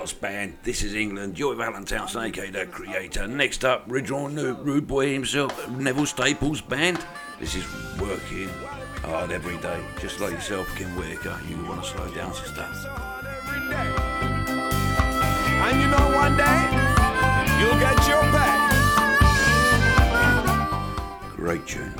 Band. 0.00 0.56
This 0.62 0.82
is 0.82 0.94
England. 0.94 1.34
Joy 1.34 1.54
Valentine, 1.54 2.08
aka 2.16 2.50
the 2.50 2.64
creator. 2.64 3.26
Next 3.26 3.66
up, 3.66 3.84
redrawn, 3.86 4.34
Rude 4.34 4.86
Boy 4.86 5.12
himself, 5.12 5.68
Neville 5.68 6.06
Staples 6.06 6.62
Band. 6.62 7.04
This 7.38 7.54
is 7.54 7.64
working 8.00 8.48
hard 9.02 9.30
every 9.30 9.58
day. 9.58 9.78
Just 10.00 10.18
like 10.18 10.32
yourself, 10.32 10.66
Kim 10.74 10.88
Whitaker. 10.96 11.38
You 11.48 11.56
want 11.64 11.84
to 11.84 11.88
slow 11.90 12.08
down, 12.14 12.32
sister. 12.32 12.66
And 15.66 15.80
you 15.82 15.88
know, 15.88 16.16
one 16.16 16.34
day 16.34 16.60
you'll 17.60 17.78
get 17.78 18.08
your 18.08 18.22
back. 18.32 18.72
Great 21.36 21.66
tune. 21.66 21.94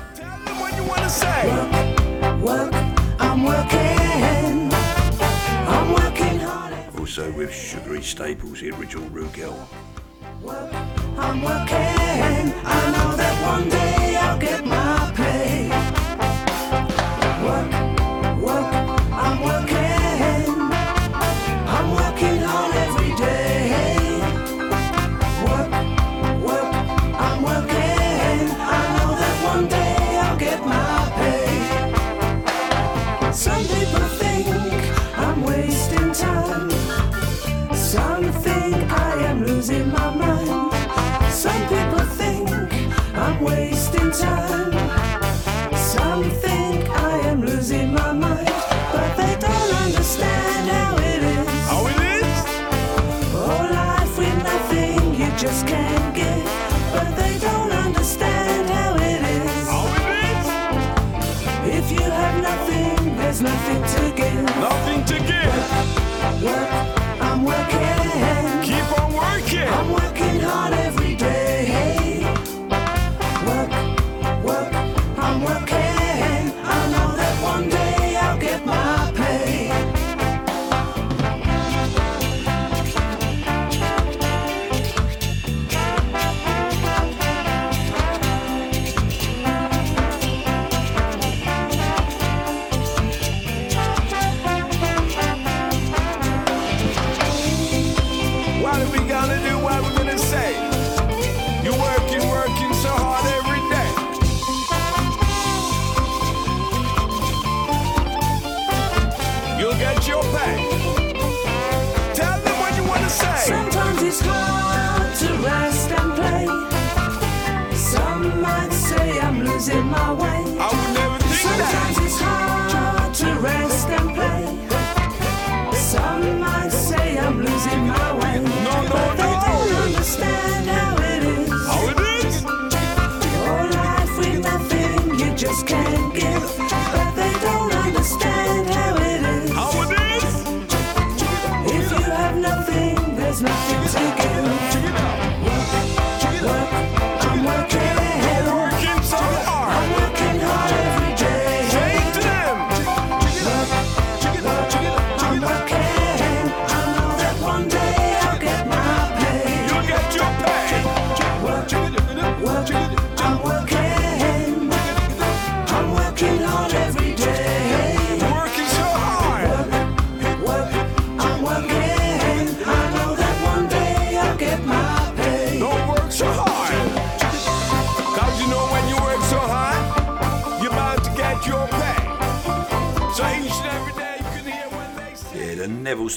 Work, 0.59 2.41
work, 2.41 2.75
I'm 3.21 3.45
working. 3.45 3.80
with 7.41 7.55
sugary 7.55 8.03
staples 8.03 8.61
the 8.61 8.71
original 8.73 9.09
Rugel. 9.09 9.57
I'm 11.17 11.41
working, 11.41 12.53
I 12.67 12.93
know 12.93 13.17
that 13.17 13.47
one 13.47 13.69
day. 13.71 13.90
nothing 63.43 63.83
to 63.83 64.17
give. 64.17 64.45
Nothing 64.61 65.05
to 65.05 65.19
give. 65.19 66.43
Work, 66.43 66.71
work. 66.73 66.80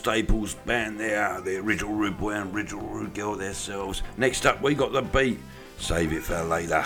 Staples 0.04 0.56
band 0.66 1.00
they 1.00 1.16
are 1.16 1.40
the 1.40 1.56
original 1.60 1.94
Rude 1.94 2.18
Boy 2.18 2.32
and 2.32 2.54
original 2.54 2.86
Rude 2.86 3.14
Girl 3.14 3.36
themselves. 3.38 4.04
Next 4.18 4.46
up, 4.46 4.62
we 4.62 4.76
got 4.76 4.92
the 4.92 5.02
beat. 5.02 5.40
Save 5.78 6.12
it 6.12 6.24
for 6.24 6.44
later. 6.44 6.86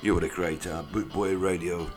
You're 0.00 0.20
the 0.20 0.28
creator, 0.28 0.84
Bootboy 0.92 1.42
Radio. 1.42 1.90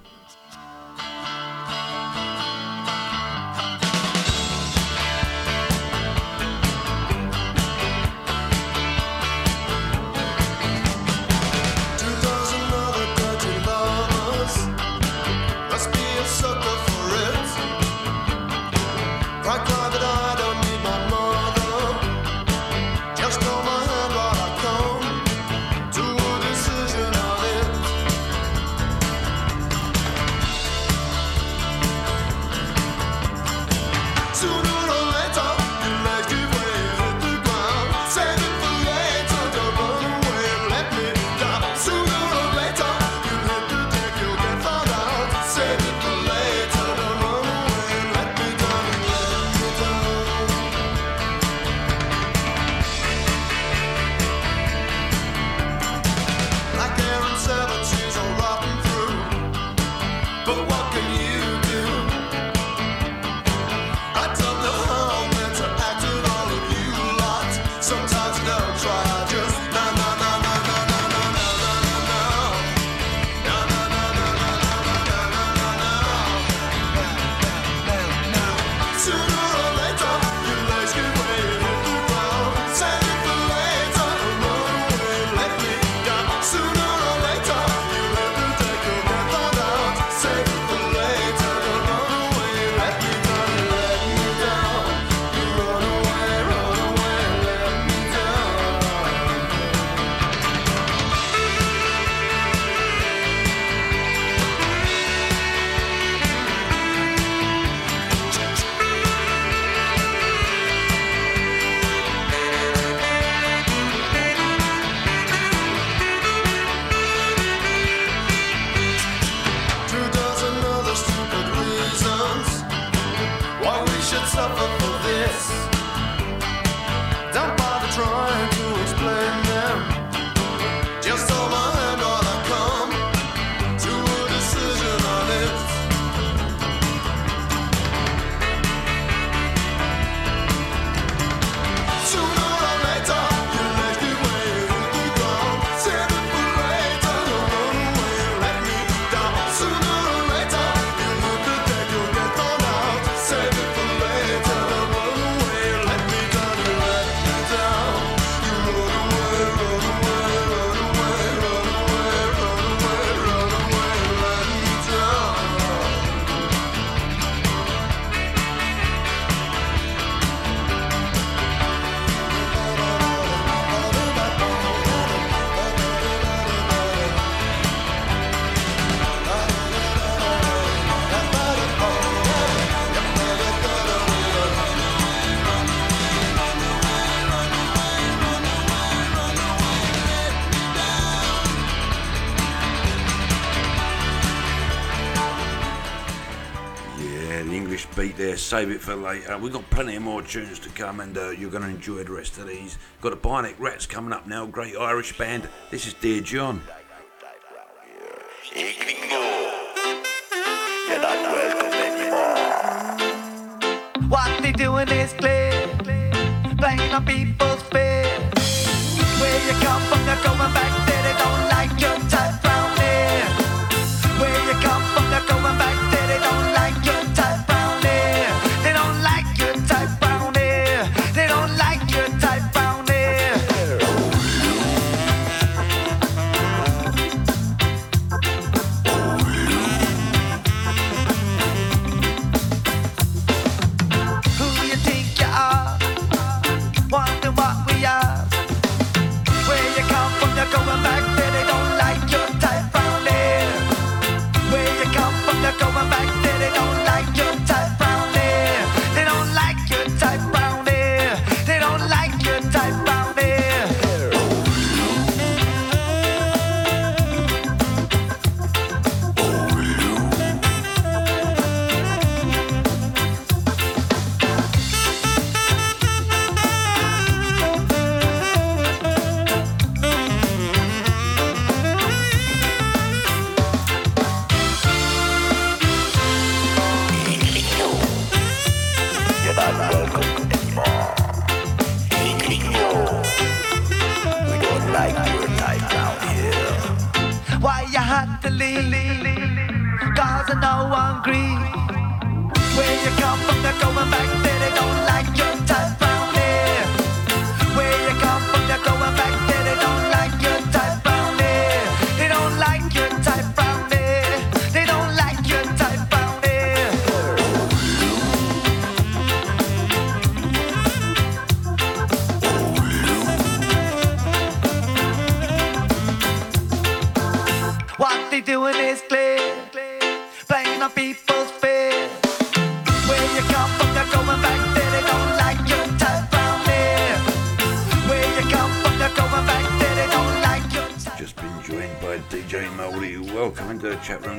save 198.51 198.69
it 198.69 198.81
for 198.81 198.95
later. 198.95 199.37
We've 199.37 199.53
got 199.53 199.69
plenty 199.69 199.97
more 199.97 200.21
tunes 200.21 200.59
to 200.59 200.69
come, 200.71 200.99
and 200.99 201.17
uh, 201.17 201.29
you're 201.29 201.49
going 201.49 201.63
to 201.63 201.69
enjoy 201.69 202.03
the 202.03 202.11
rest 202.11 202.37
of 202.37 202.49
these. 202.49 202.77
Got 202.99 203.13
a 203.13 203.15
Bionic 203.15 203.55
Rats 203.57 203.85
coming 203.85 204.11
up 204.11 204.27
now, 204.27 204.45
great 204.45 204.75
Irish 204.75 205.17
band. 205.17 205.47
This 205.69 205.87
is 205.87 205.93
Dear 205.93 206.19
John. 206.19 206.61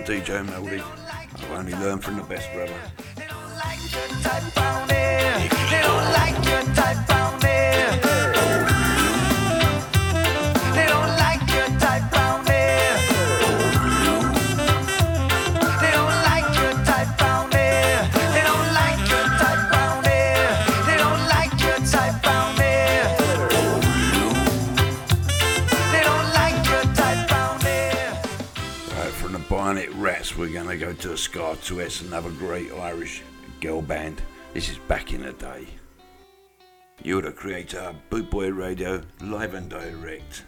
I'm 0.02 0.08
DJ 0.08 0.44
Meldy. 0.44 0.80
I've 0.80 1.50
only 1.52 1.74
learned 1.74 2.02
from 2.02 2.16
the 2.16 2.24
best, 2.24 2.52
brother. 2.52 2.74
Potsuets, 31.62 32.02
another 32.02 32.30
great 32.30 32.72
Irish 32.72 33.22
girl 33.60 33.80
band. 33.82 34.20
This 34.52 34.68
is 34.68 34.78
back 34.78 35.12
in 35.12 35.22
the 35.22 35.32
day. 35.32 35.68
You're 37.04 37.22
the 37.22 37.30
creator, 37.30 37.78
of 37.78 37.96
Bootboy 38.10 38.56
Radio, 38.56 39.00
live 39.20 39.54
and 39.54 39.68
direct. 39.68 40.42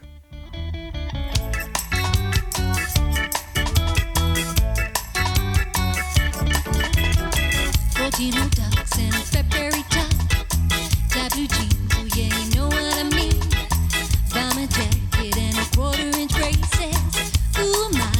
Fourteen 7.94 8.34
oh 8.34 8.48
ducks 8.48 8.98
and 8.98 9.14
Fred 9.14 9.48
Perry 9.52 9.84
top, 9.90 10.10
that 11.14 11.30
blue 11.32 11.46
jean, 11.46 11.70
oh 11.92 12.08
yeah, 12.16 12.36
you 12.40 12.56
know 12.56 12.66
what 12.66 12.98
I 12.98 13.04
mean. 13.04 13.40
Bomber 14.32 14.66
jacket 14.66 15.36
and 15.38 15.58
a 15.58 15.76
quarter 15.76 16.18
inch 16.18 16.34
braces, 16.34 17.32
ooh 17.60 17.88
my. 17.92 18.13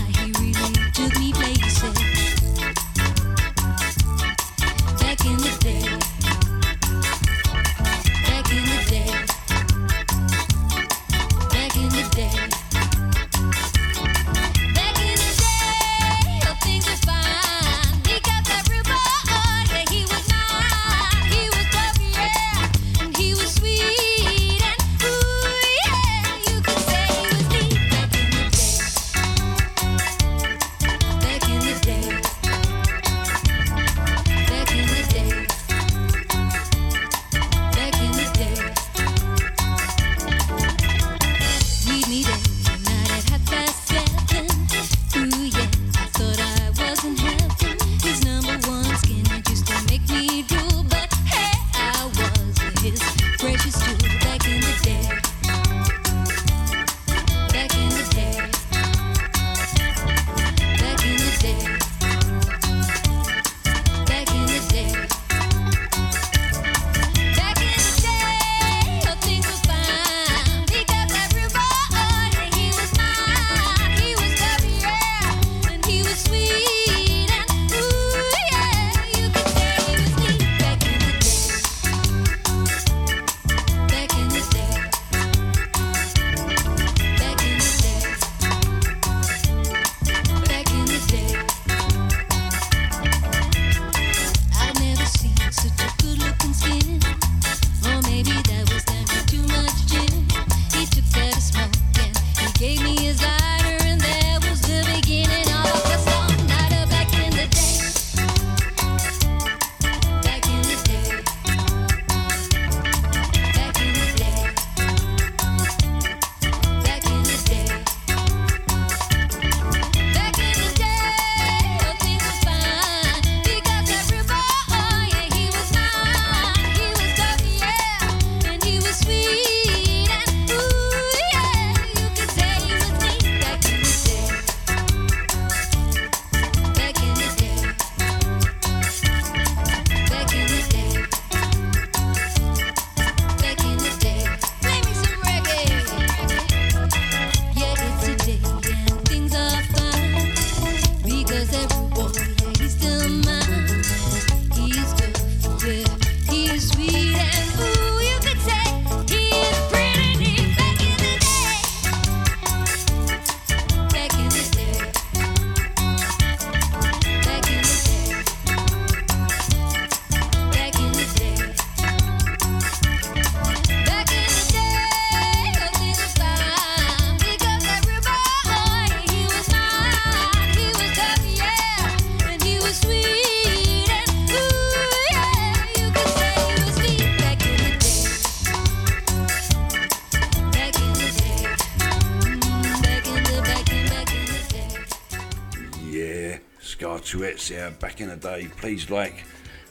in 198.10 198.18
day, 198.18 198.48
please 198.56 198.90
like 198.90 199.24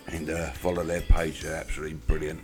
and 0.08 0.30
uh, 0.30 0.52
follow 0.52 0.84
their 0.84 1.02
page. 1.02 1.42
They're 1.42 1.56
absolutely 1.56 1.98
brilliant. 2.08 2.44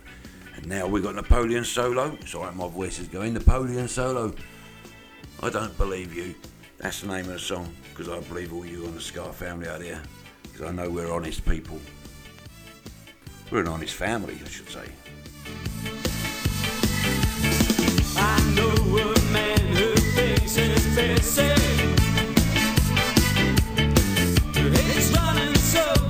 And 0.56 0.66
now 0.66 0.86
we've 0.86 1.02
got 1.02 1.14
Napoleon 1.14 1.64
Solo. 1.64 2.16
Sorry, 2.26 2.54
my 2.54 2.68
voice 2.68 2.98
is 2.98 3.08
going. 3.08 3.34
Napoleon 3.34 3.88
Solo. 3.88 4.34
I 5.42 5.50
don't 5.50 5.76
believe 5.76 6.14
you. 6.14 6.34
That's 6.78 7.00
the 7.00 7.08
name 7.08 7.26
of 7.26 7.32
the 7.32 7.38
song 7.38 7.72
because 7.90 8.08
I 8.08 8.20
believe 8.28 8.52
all 8.52 8.64
you 8.64 8.86
on 8.86 8.94
the 8.94 9.00
Ska 9.00 9.32
family 9.32 9.68
out 9.68 9.80
there 9.80 10.00
because 10.42 10.62
I 10.62 10.72
know 10.72 10.88
we're 10.88 11.12
honest 11.12 11.44
people. 11.44 11.78
We're 13.50 13.60
an 13.60 13.68
honest 13.68 13.94
family, 13.94 14.38
I 14.44 14.48
should 14.48 14.68
say. 14.68 14.88
I 18.16 18.52
know 18.54 18.72
a 18.98 19.32
man 19.32 19.58
who 19.76 19.94
thinks 19.94 20.54
his. 20.54 21.79
so 25.70 26.09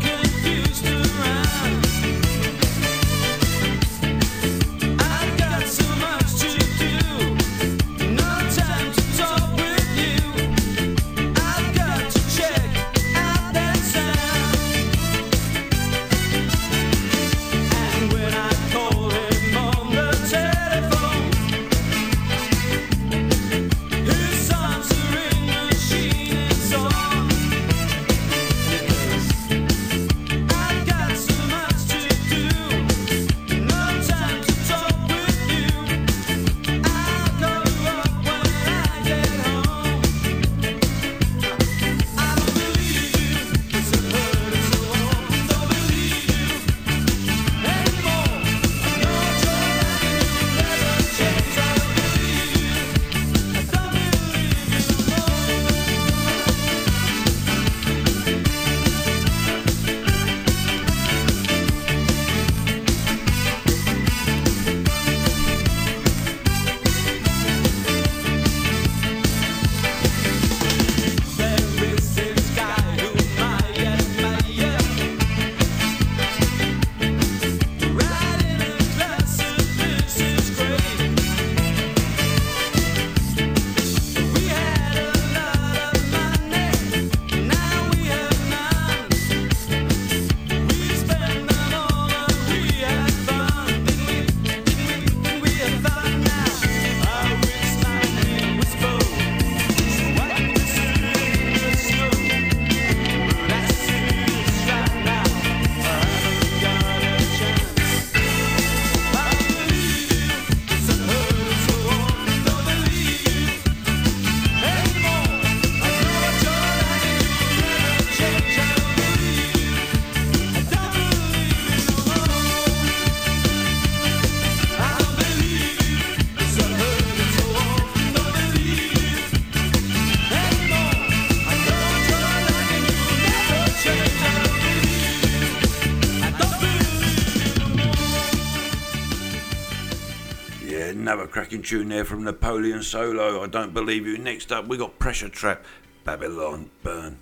another 141.00 141.26
cracking 141.26 141.62
tune 141.62 141.88
there 141.88 142.04
from 142.04 142.24
Napoleon 142.24 142.82
Solo. 142.82 143.42
I 143.42 143.46
don't 143.46 143.72
believe 143.72 144.06
you. 144.06 144.18
Next 144.18 144.52
up, 144.52 144.68
we 144.68 144.76
got 144.76 144.98
Pressure 144.98 145.30
Trap, 145.30 145.64
Babylon 146.04 146.70
Burn. 146.82 147.18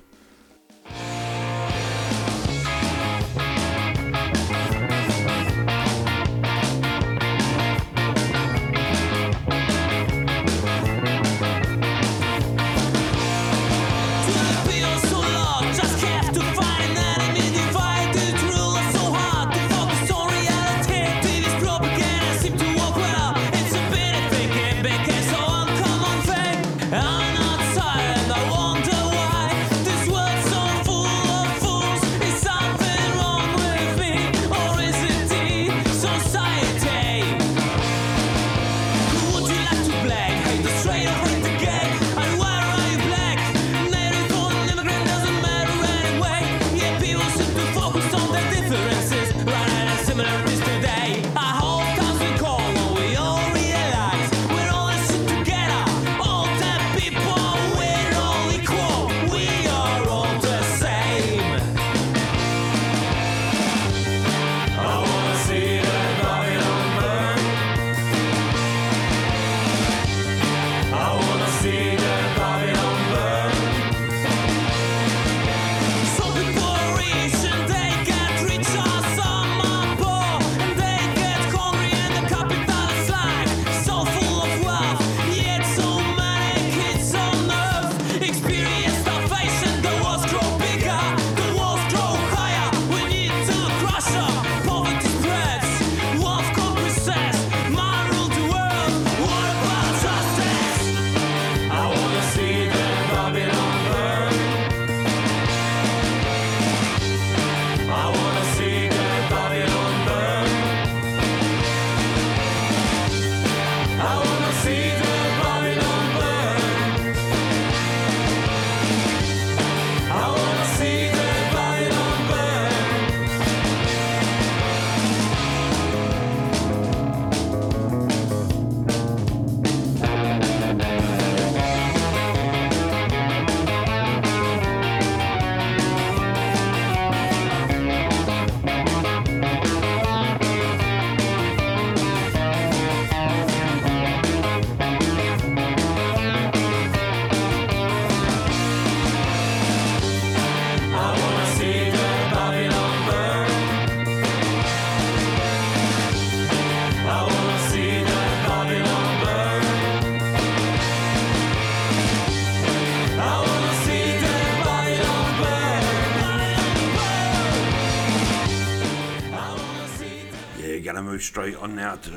straight 171.38 171.56
on 171.58 171.76
now 171.76 171.94
to 171.94 172.10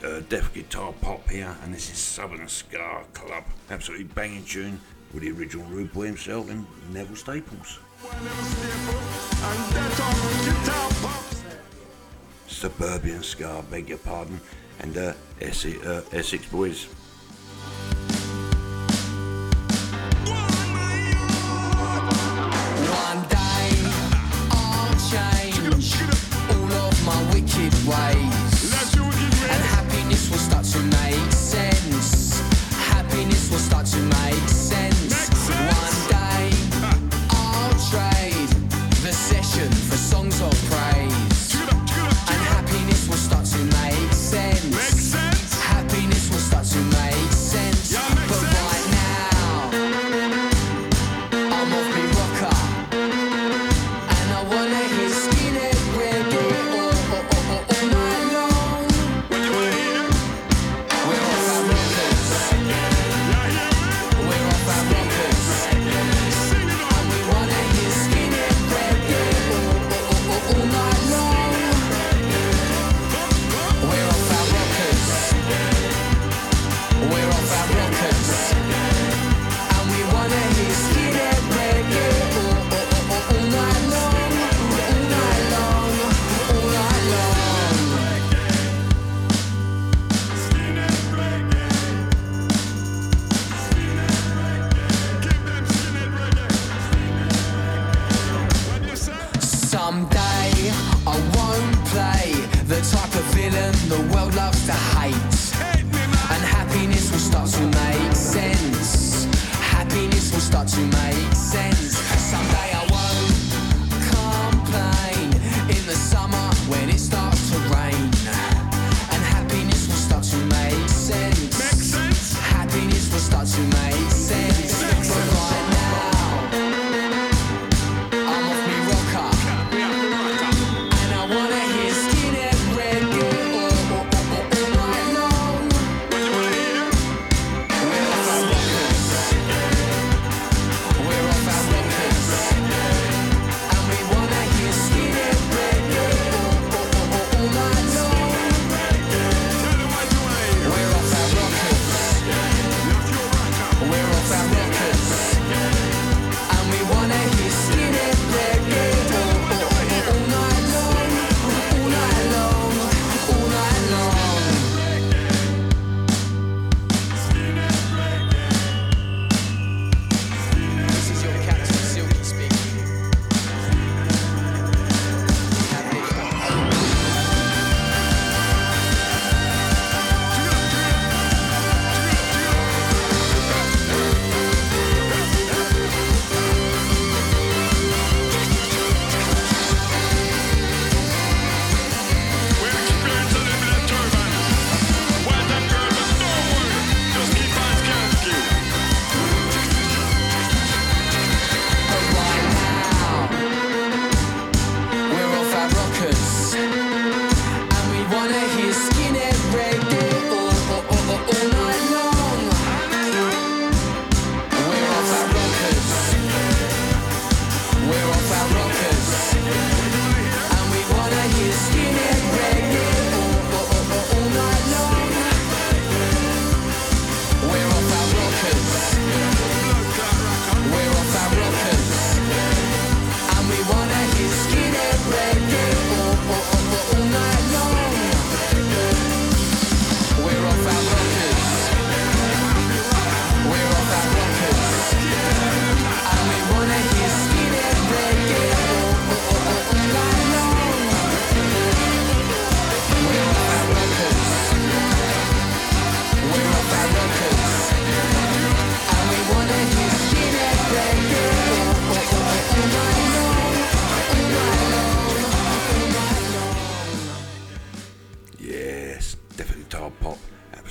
the 0.00 0.16
uh, 0.16 0.20
deaf 0.28 0.52
guitar 0.52 0.92
pop 1.00 1.30
here, 1.30 1.56
and 1.62 1.72
this 1.72 1.92
is 1.92 1.96
Southern 1.96 2.48
Ska 2.48 3.04
Club. 3.12 3.44
Absolutely 3.70 4.06
banging 4.06 4.44
tune 4.44 4.80
with 5.12 5.22
the 5.22 5.30
original 5.30 5.64
Rude 5.66 5.92
Boy 5.92 6.06
himself 6.06 6.50
and 6.50 6.66
Neville 6.92 7.14
Staples. 7.14 7.78
Suburban 12.48 13.22
Ska, 13.22 13.64
beg 13.70 13.90
your 13.90 13.98
pardon, 13.98 14.40
and 14.80 14.98
uh, 14.98 15.12
Essex, 15.40 15.80
uh, 15.86 16.02
Essex 16.10 16.44
Boys. 16.46 16.88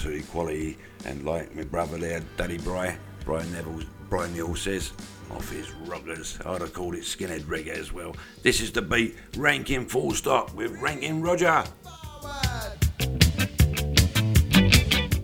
absolute 0.04 0.30
quality. 0.32 0.78
And 1.06 1.24
like 1.24 1.56
my 1.56 1.64
brother 1.64 1.98
there, 1.98 2.22
Daddy 2.36 2.58
Bry, 2.58 2.98
Brian 3.24 3.50
Neville's 3.54 3.86
Brian 4.10 4.36
Newell 4.36 4.56
says, 4.56 4.92
off 5.32 5.50
his 5.50 5.72
rockers. 5.88 6.38
I'd 6.46 6.60
have 6.60 6.74
called 6.74 6.96
it 6.96 7.04
skinhead 7.04 7.44
reggae 7.44 7.70
as 7.70 7.94
well. 7.94 8.14
This 8.42 8.60
is 8.60 8.74
the 8.74 8.82
beat, 8.82 9.16
Ranking 9.38 9.86
Full 9.86 10.12
Stop 10.12 10.54
with 10.54 10.78
Ranking 10.82 11.22
Roger. 11.22 11.64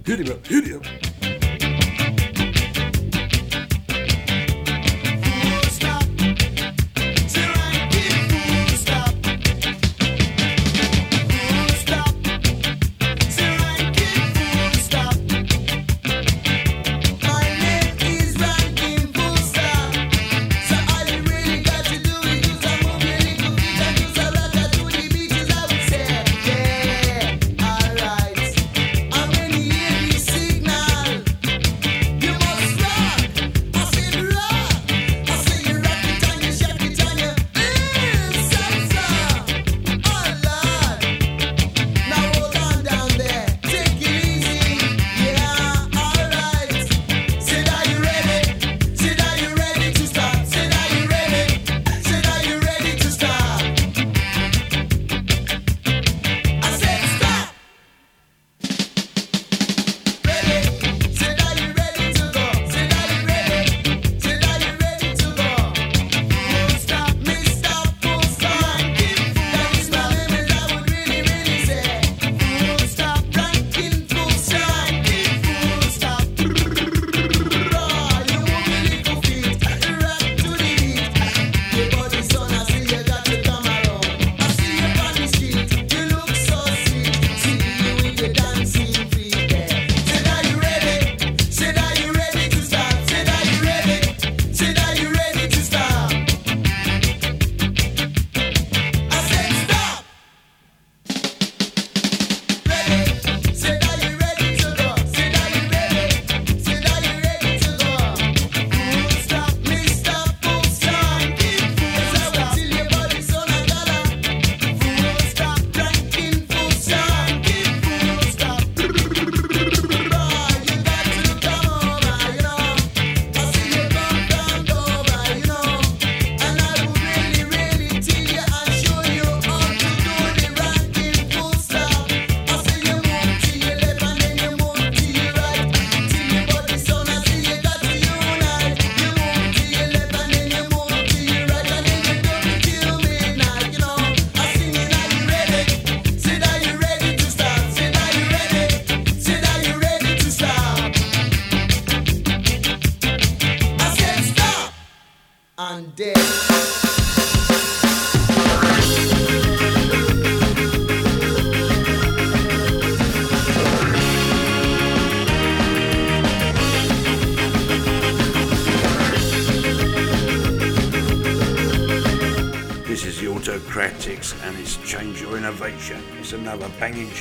Hit 0.06 0.22
him 0.22 0.32
up, 0.32 0.48
hit 0.48 0.64
him. 0.64 1.09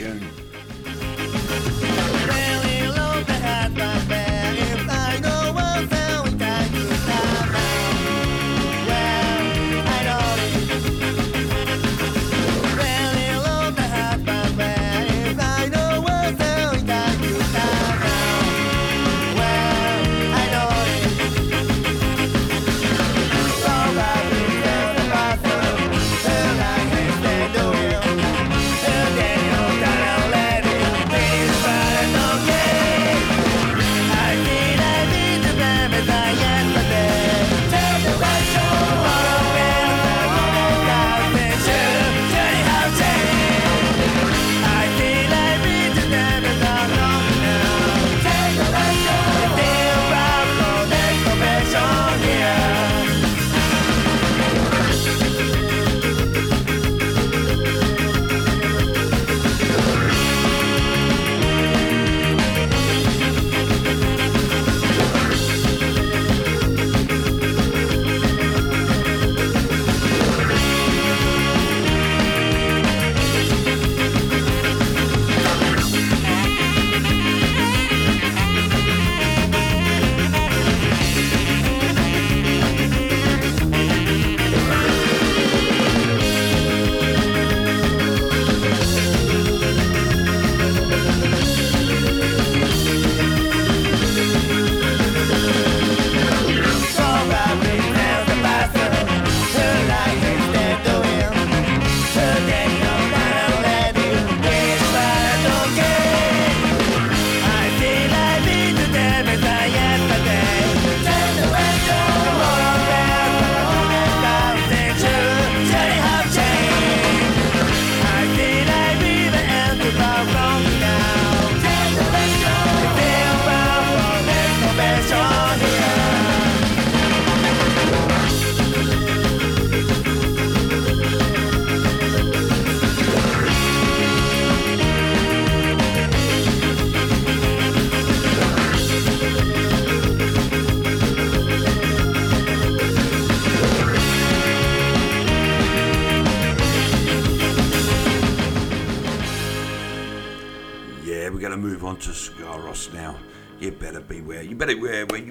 Another 0.01 0.28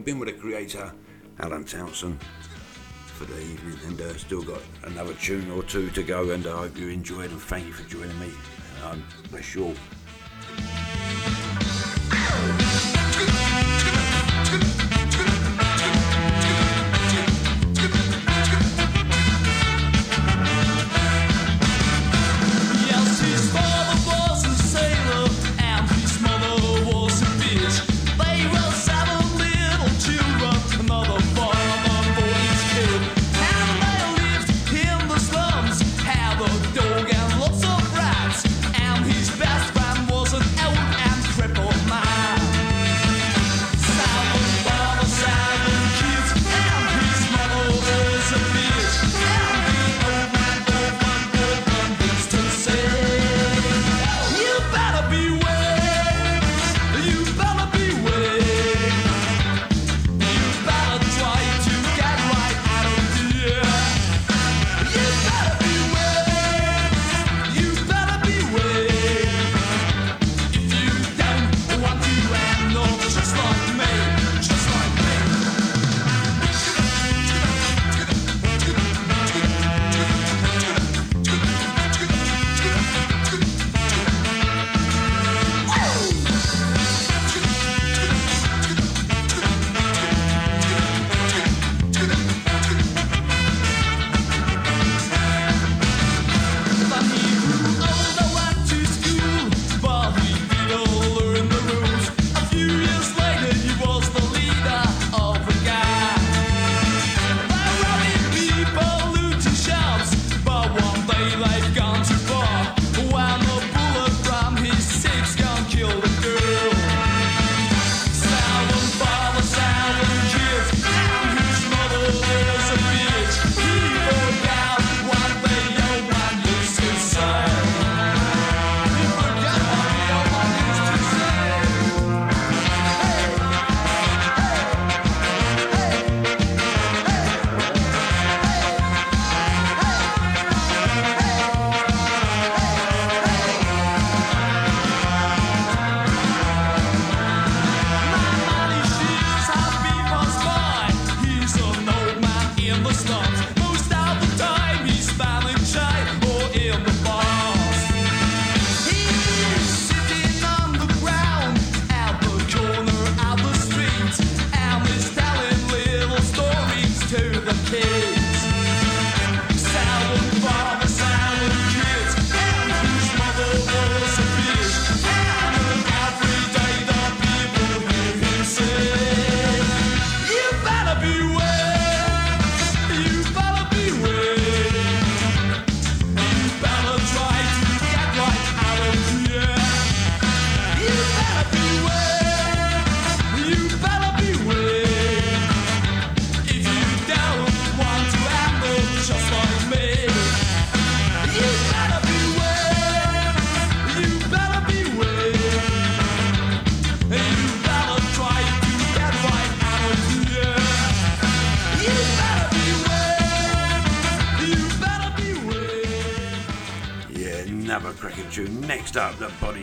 been 0.08 0.20
with 0.20 0.30
the 0.30 0.42
creator, 0.42 0.90
Alan 1.42 1.66
Townsend, 1.66 2.18
for 3.08 3.26
the 3.26 3.42
evening, 3.42 3.78
and 3.88 4.00
uh, 4.00 4.16
still 4.16 4.42
got 4.42 4.62
another 4.84 5.14
tune 5.16 5.52
or 5.52 5.64
two 5.64 5.90
to 5.90 6.02
go. 6.02 6.30
And 6.30 6.48
I 6.48 6.60
hope 6.60 6.78
you 6.78 6.88
enjoyed, 6.88 7.30
and 7.30 7.42
thank 7.42 7.68
you 7.68 7.74
for 7.74 7.84
joining 7.90 8.18
me. 8.18 8.32
Bless 9.30 9.54
you. 9.54 9.76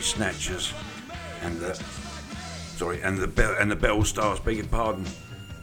Snatchers 0.04 0.74
and 1.42 1.58
the 1.58 1.74
sorry, 2.76 3.00
and 3.02 3.18
the 3.18 3.26
Bell 3.26 3.56
and 3.58 3.70
the 3.70 3.76
Belle 3.76 4.04
Stars. 4.04 4.38
Beg 4.38 4.58
your 4.58 4.66
pardon. 4.66 5.04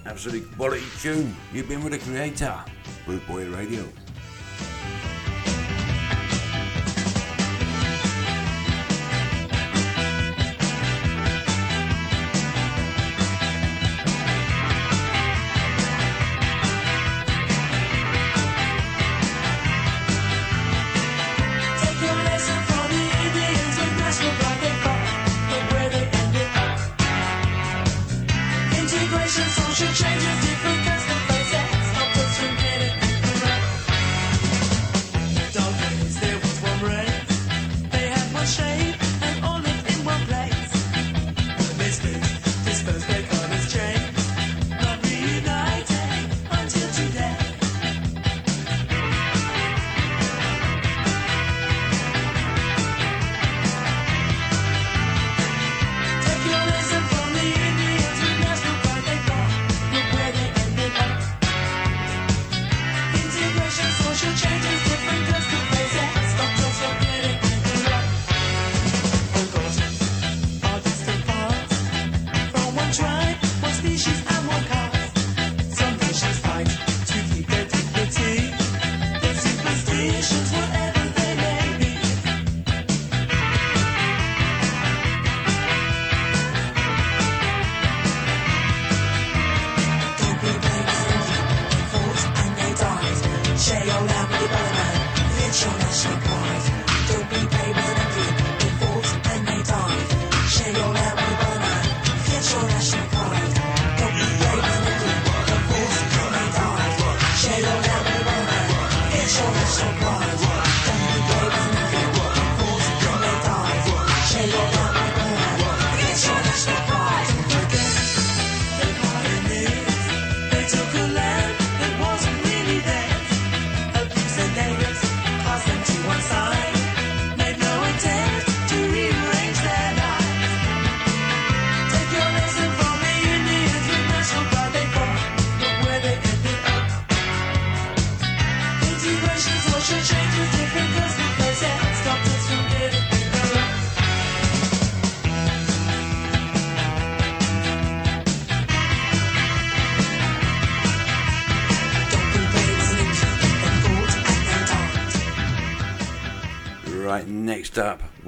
Absolutely 0.06 0.50
quality 0.56 0.84
tune. 1.00 1.36
You've 1.54 1.70
been 1.70 1.84
with 1.84 1.94
the 1.94 2.00
creator, 2.00 2.58
Bootboy 3.06 3.56
Radio. 3.56 3.86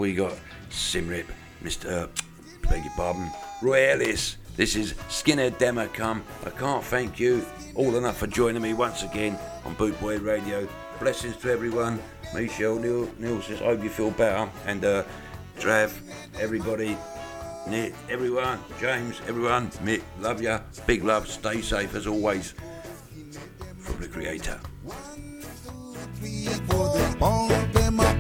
We 0.04 0.14
got 0.14 0.38
Symarip, 0.70 1.28
Mr. 1.64 2.10
Beg 2.64 2.84
your 2.84 2.94
pardon, 2.98 3.32
Roy 3.62 3.90
Ellis. 3.90 4.36
This 4.58 4.76
is 4.76 4.96
Skinner 5.08 5.50
Demo 5.50 5.88
Come. 5.88 6.26
I 6.46 6.50
can't 6.50 6.84
thank 6.84 7.22
you 7.22 7.46
all 7.74 7.96
enough 7.96 8.18
for 8.18 8.28
joining 8.28 8.62
me 8.62 8.74
once 8.74 9.04
again 9.04 9.40
on 9.64 9.78
Bootboy 9.78 10.22
Radio. 10.22 10.68
Blessings 11.00 11.38
to 11.38 11.50
everyone. 11.50 12.02
Michelle, 12.34 12.80
Neil, 12.80 13.10
Neil 13.18 13.42
says, 13.42 13.62
I 13.62 13.64
hope 13.68 13.82
you 13.82 13.90
feel 13.90 14.12
better. 14.12 14.52
And 14.66 14.84
uh, 14.84 15.06
Trav, 15.58 15.98
everybody, 16.38 16.98
Nick, 17.70 17.96
everyone, 18.10 18.60
James, 18.82 19.22
everyone, 19.26 19.72
Mick, 19.86 20.02
love 20.20 20.42
ya. 20.42 20.60
Big 20.86 21.06
love, 21.06 21.30
stay 21.30 21.62
safe 21.62 21.96
as 21.96 22.08
always. 22.08 22.54
From 23.78 24.02
the 24.02 24.10
Creator. 24.10 24.60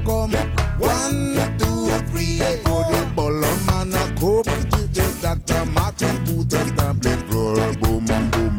Come. 0.05 0.33
One, 0.79 1.35
two, 1.57 1.89
three 2.09 2.37
for 2.63 2.83
the 2.91 3.11
ballon 3.15 3.57
man 3.67 3.93
a 3.93 4.03
come. 4.19 4.43
The 4.93 5.05
Dr. 5.21 5.65
Martin 5.71 6.25
Luther 6.25 6.65
tablet 6.75 7.23
roll 7.31 7.73
boom 7.75 8.05
boom. 8.05 8.57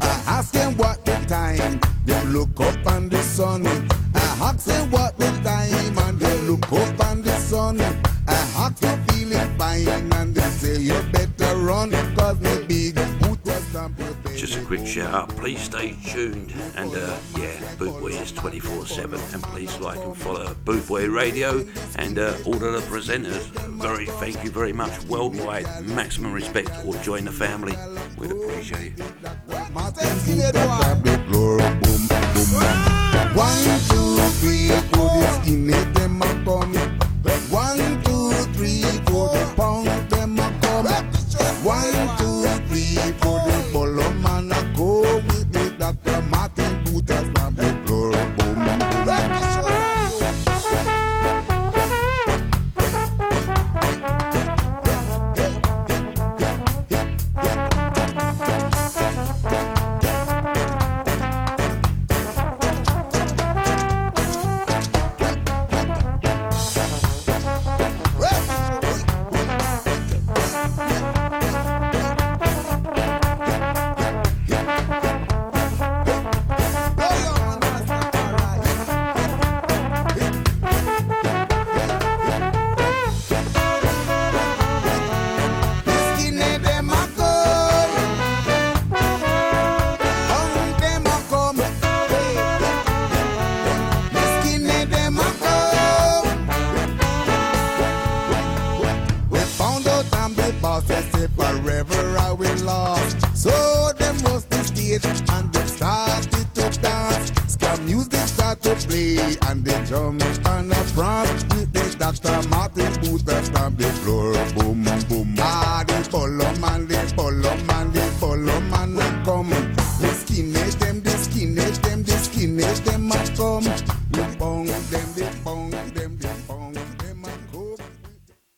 I 0.00 0.22
ask 0.26 0.52
them 0.52 0.76
what 0.76 1.04
the 1.04 1.16
time. 1.26 1.80
They 2.06 2.24
look 2.26 2.60
up 2.60 2.86
on 2.86 3.08
the 3.08 3.22
sun. 3.22 3.66
I 3.66 4.20
ask 4.40 4.64
them 4.66 4.90
what 4.90 5.18
the 5.18 5.30
time 5.42 5.98
and 5.98 6.18
they 6.18 6.40
look 6.42 6.72
up 6.72 7.06
on 7.06 7.22
the 7.22 7.36
sun. 7.38 7.80
I 7.80 8.34
ask 8.56 8.78
them 8.78 9.04
feeling 9.08 9.58
fine 9.58 10.12
and 10.12 10.34
they 10.34 10.50
say 10.50 10.78
you 10.80 11.00
better 11.12 11.56
run 11.56 11.90
cause 12.16 12.40
me 12.40 12.64
big 12.66 12.94
boot 13.20 13.38
was 13.44 13.72
done 13.72 14.23
Just 14.36 14.56
a 14.56 14.64
quick 14.64 14.86
shout 14.86 15.14
out, 15.14 15.28
please 15.30 15.60
stay 15.60 15.96
tuned 16.04 16.52
and 16.76 16.90
uh, 16.92 17.16
yeah, 17.38 17.54
Bootboy 17.78 18.20
is 18.20 18.32
24 18.32 18.86
7 18.86 19.20
and 19.32 19.42
please 19.44 19.78
like 19.78 19.98
and 19.98 20.16
follow 20.16 20.54
Bootboy 20.64 21.14
Radio 21.14 21.64
and 21.96 22.18
uh, 22.18 22.34
all 22.44 22.54
of 22.54 22.60
the 22.60 22.82
presenters. 22.90 23.42
Very 23.80 24.06
thank 24.06 24.42
you 24.44 24.50
very 24.50 24.72
much 24.72 25.04
worldwide, 25.04 25.66
maximum 25.86 26.32
respect 26.32 26.70
or 26.84 26.96
join 26.96 27.24
the 27.24 27.32
family. 27.32 27.74
We'd 28.18 28.32
appreciate 28.32 28.98
it. 28.98 29.00
One, 33.34 33.54
two, 33.88 34.16
three, 34.40 34.68
four, 34.92 35.20
them 35.94 36.22
a. 36.22 36.24
One, 37.50 38.02
two, 38.04 38.32
three, 38.52 38.82
four, 39.06 39.30
pound 39.56 39.88
them 40.10 40.38
a. 40.38 40.50
One, 41.62 42.18
two, 42.18 42.44
three, 42.68 42.96
four, 43.20 43.53
with 45.84 46.06
me. 46.06 46.23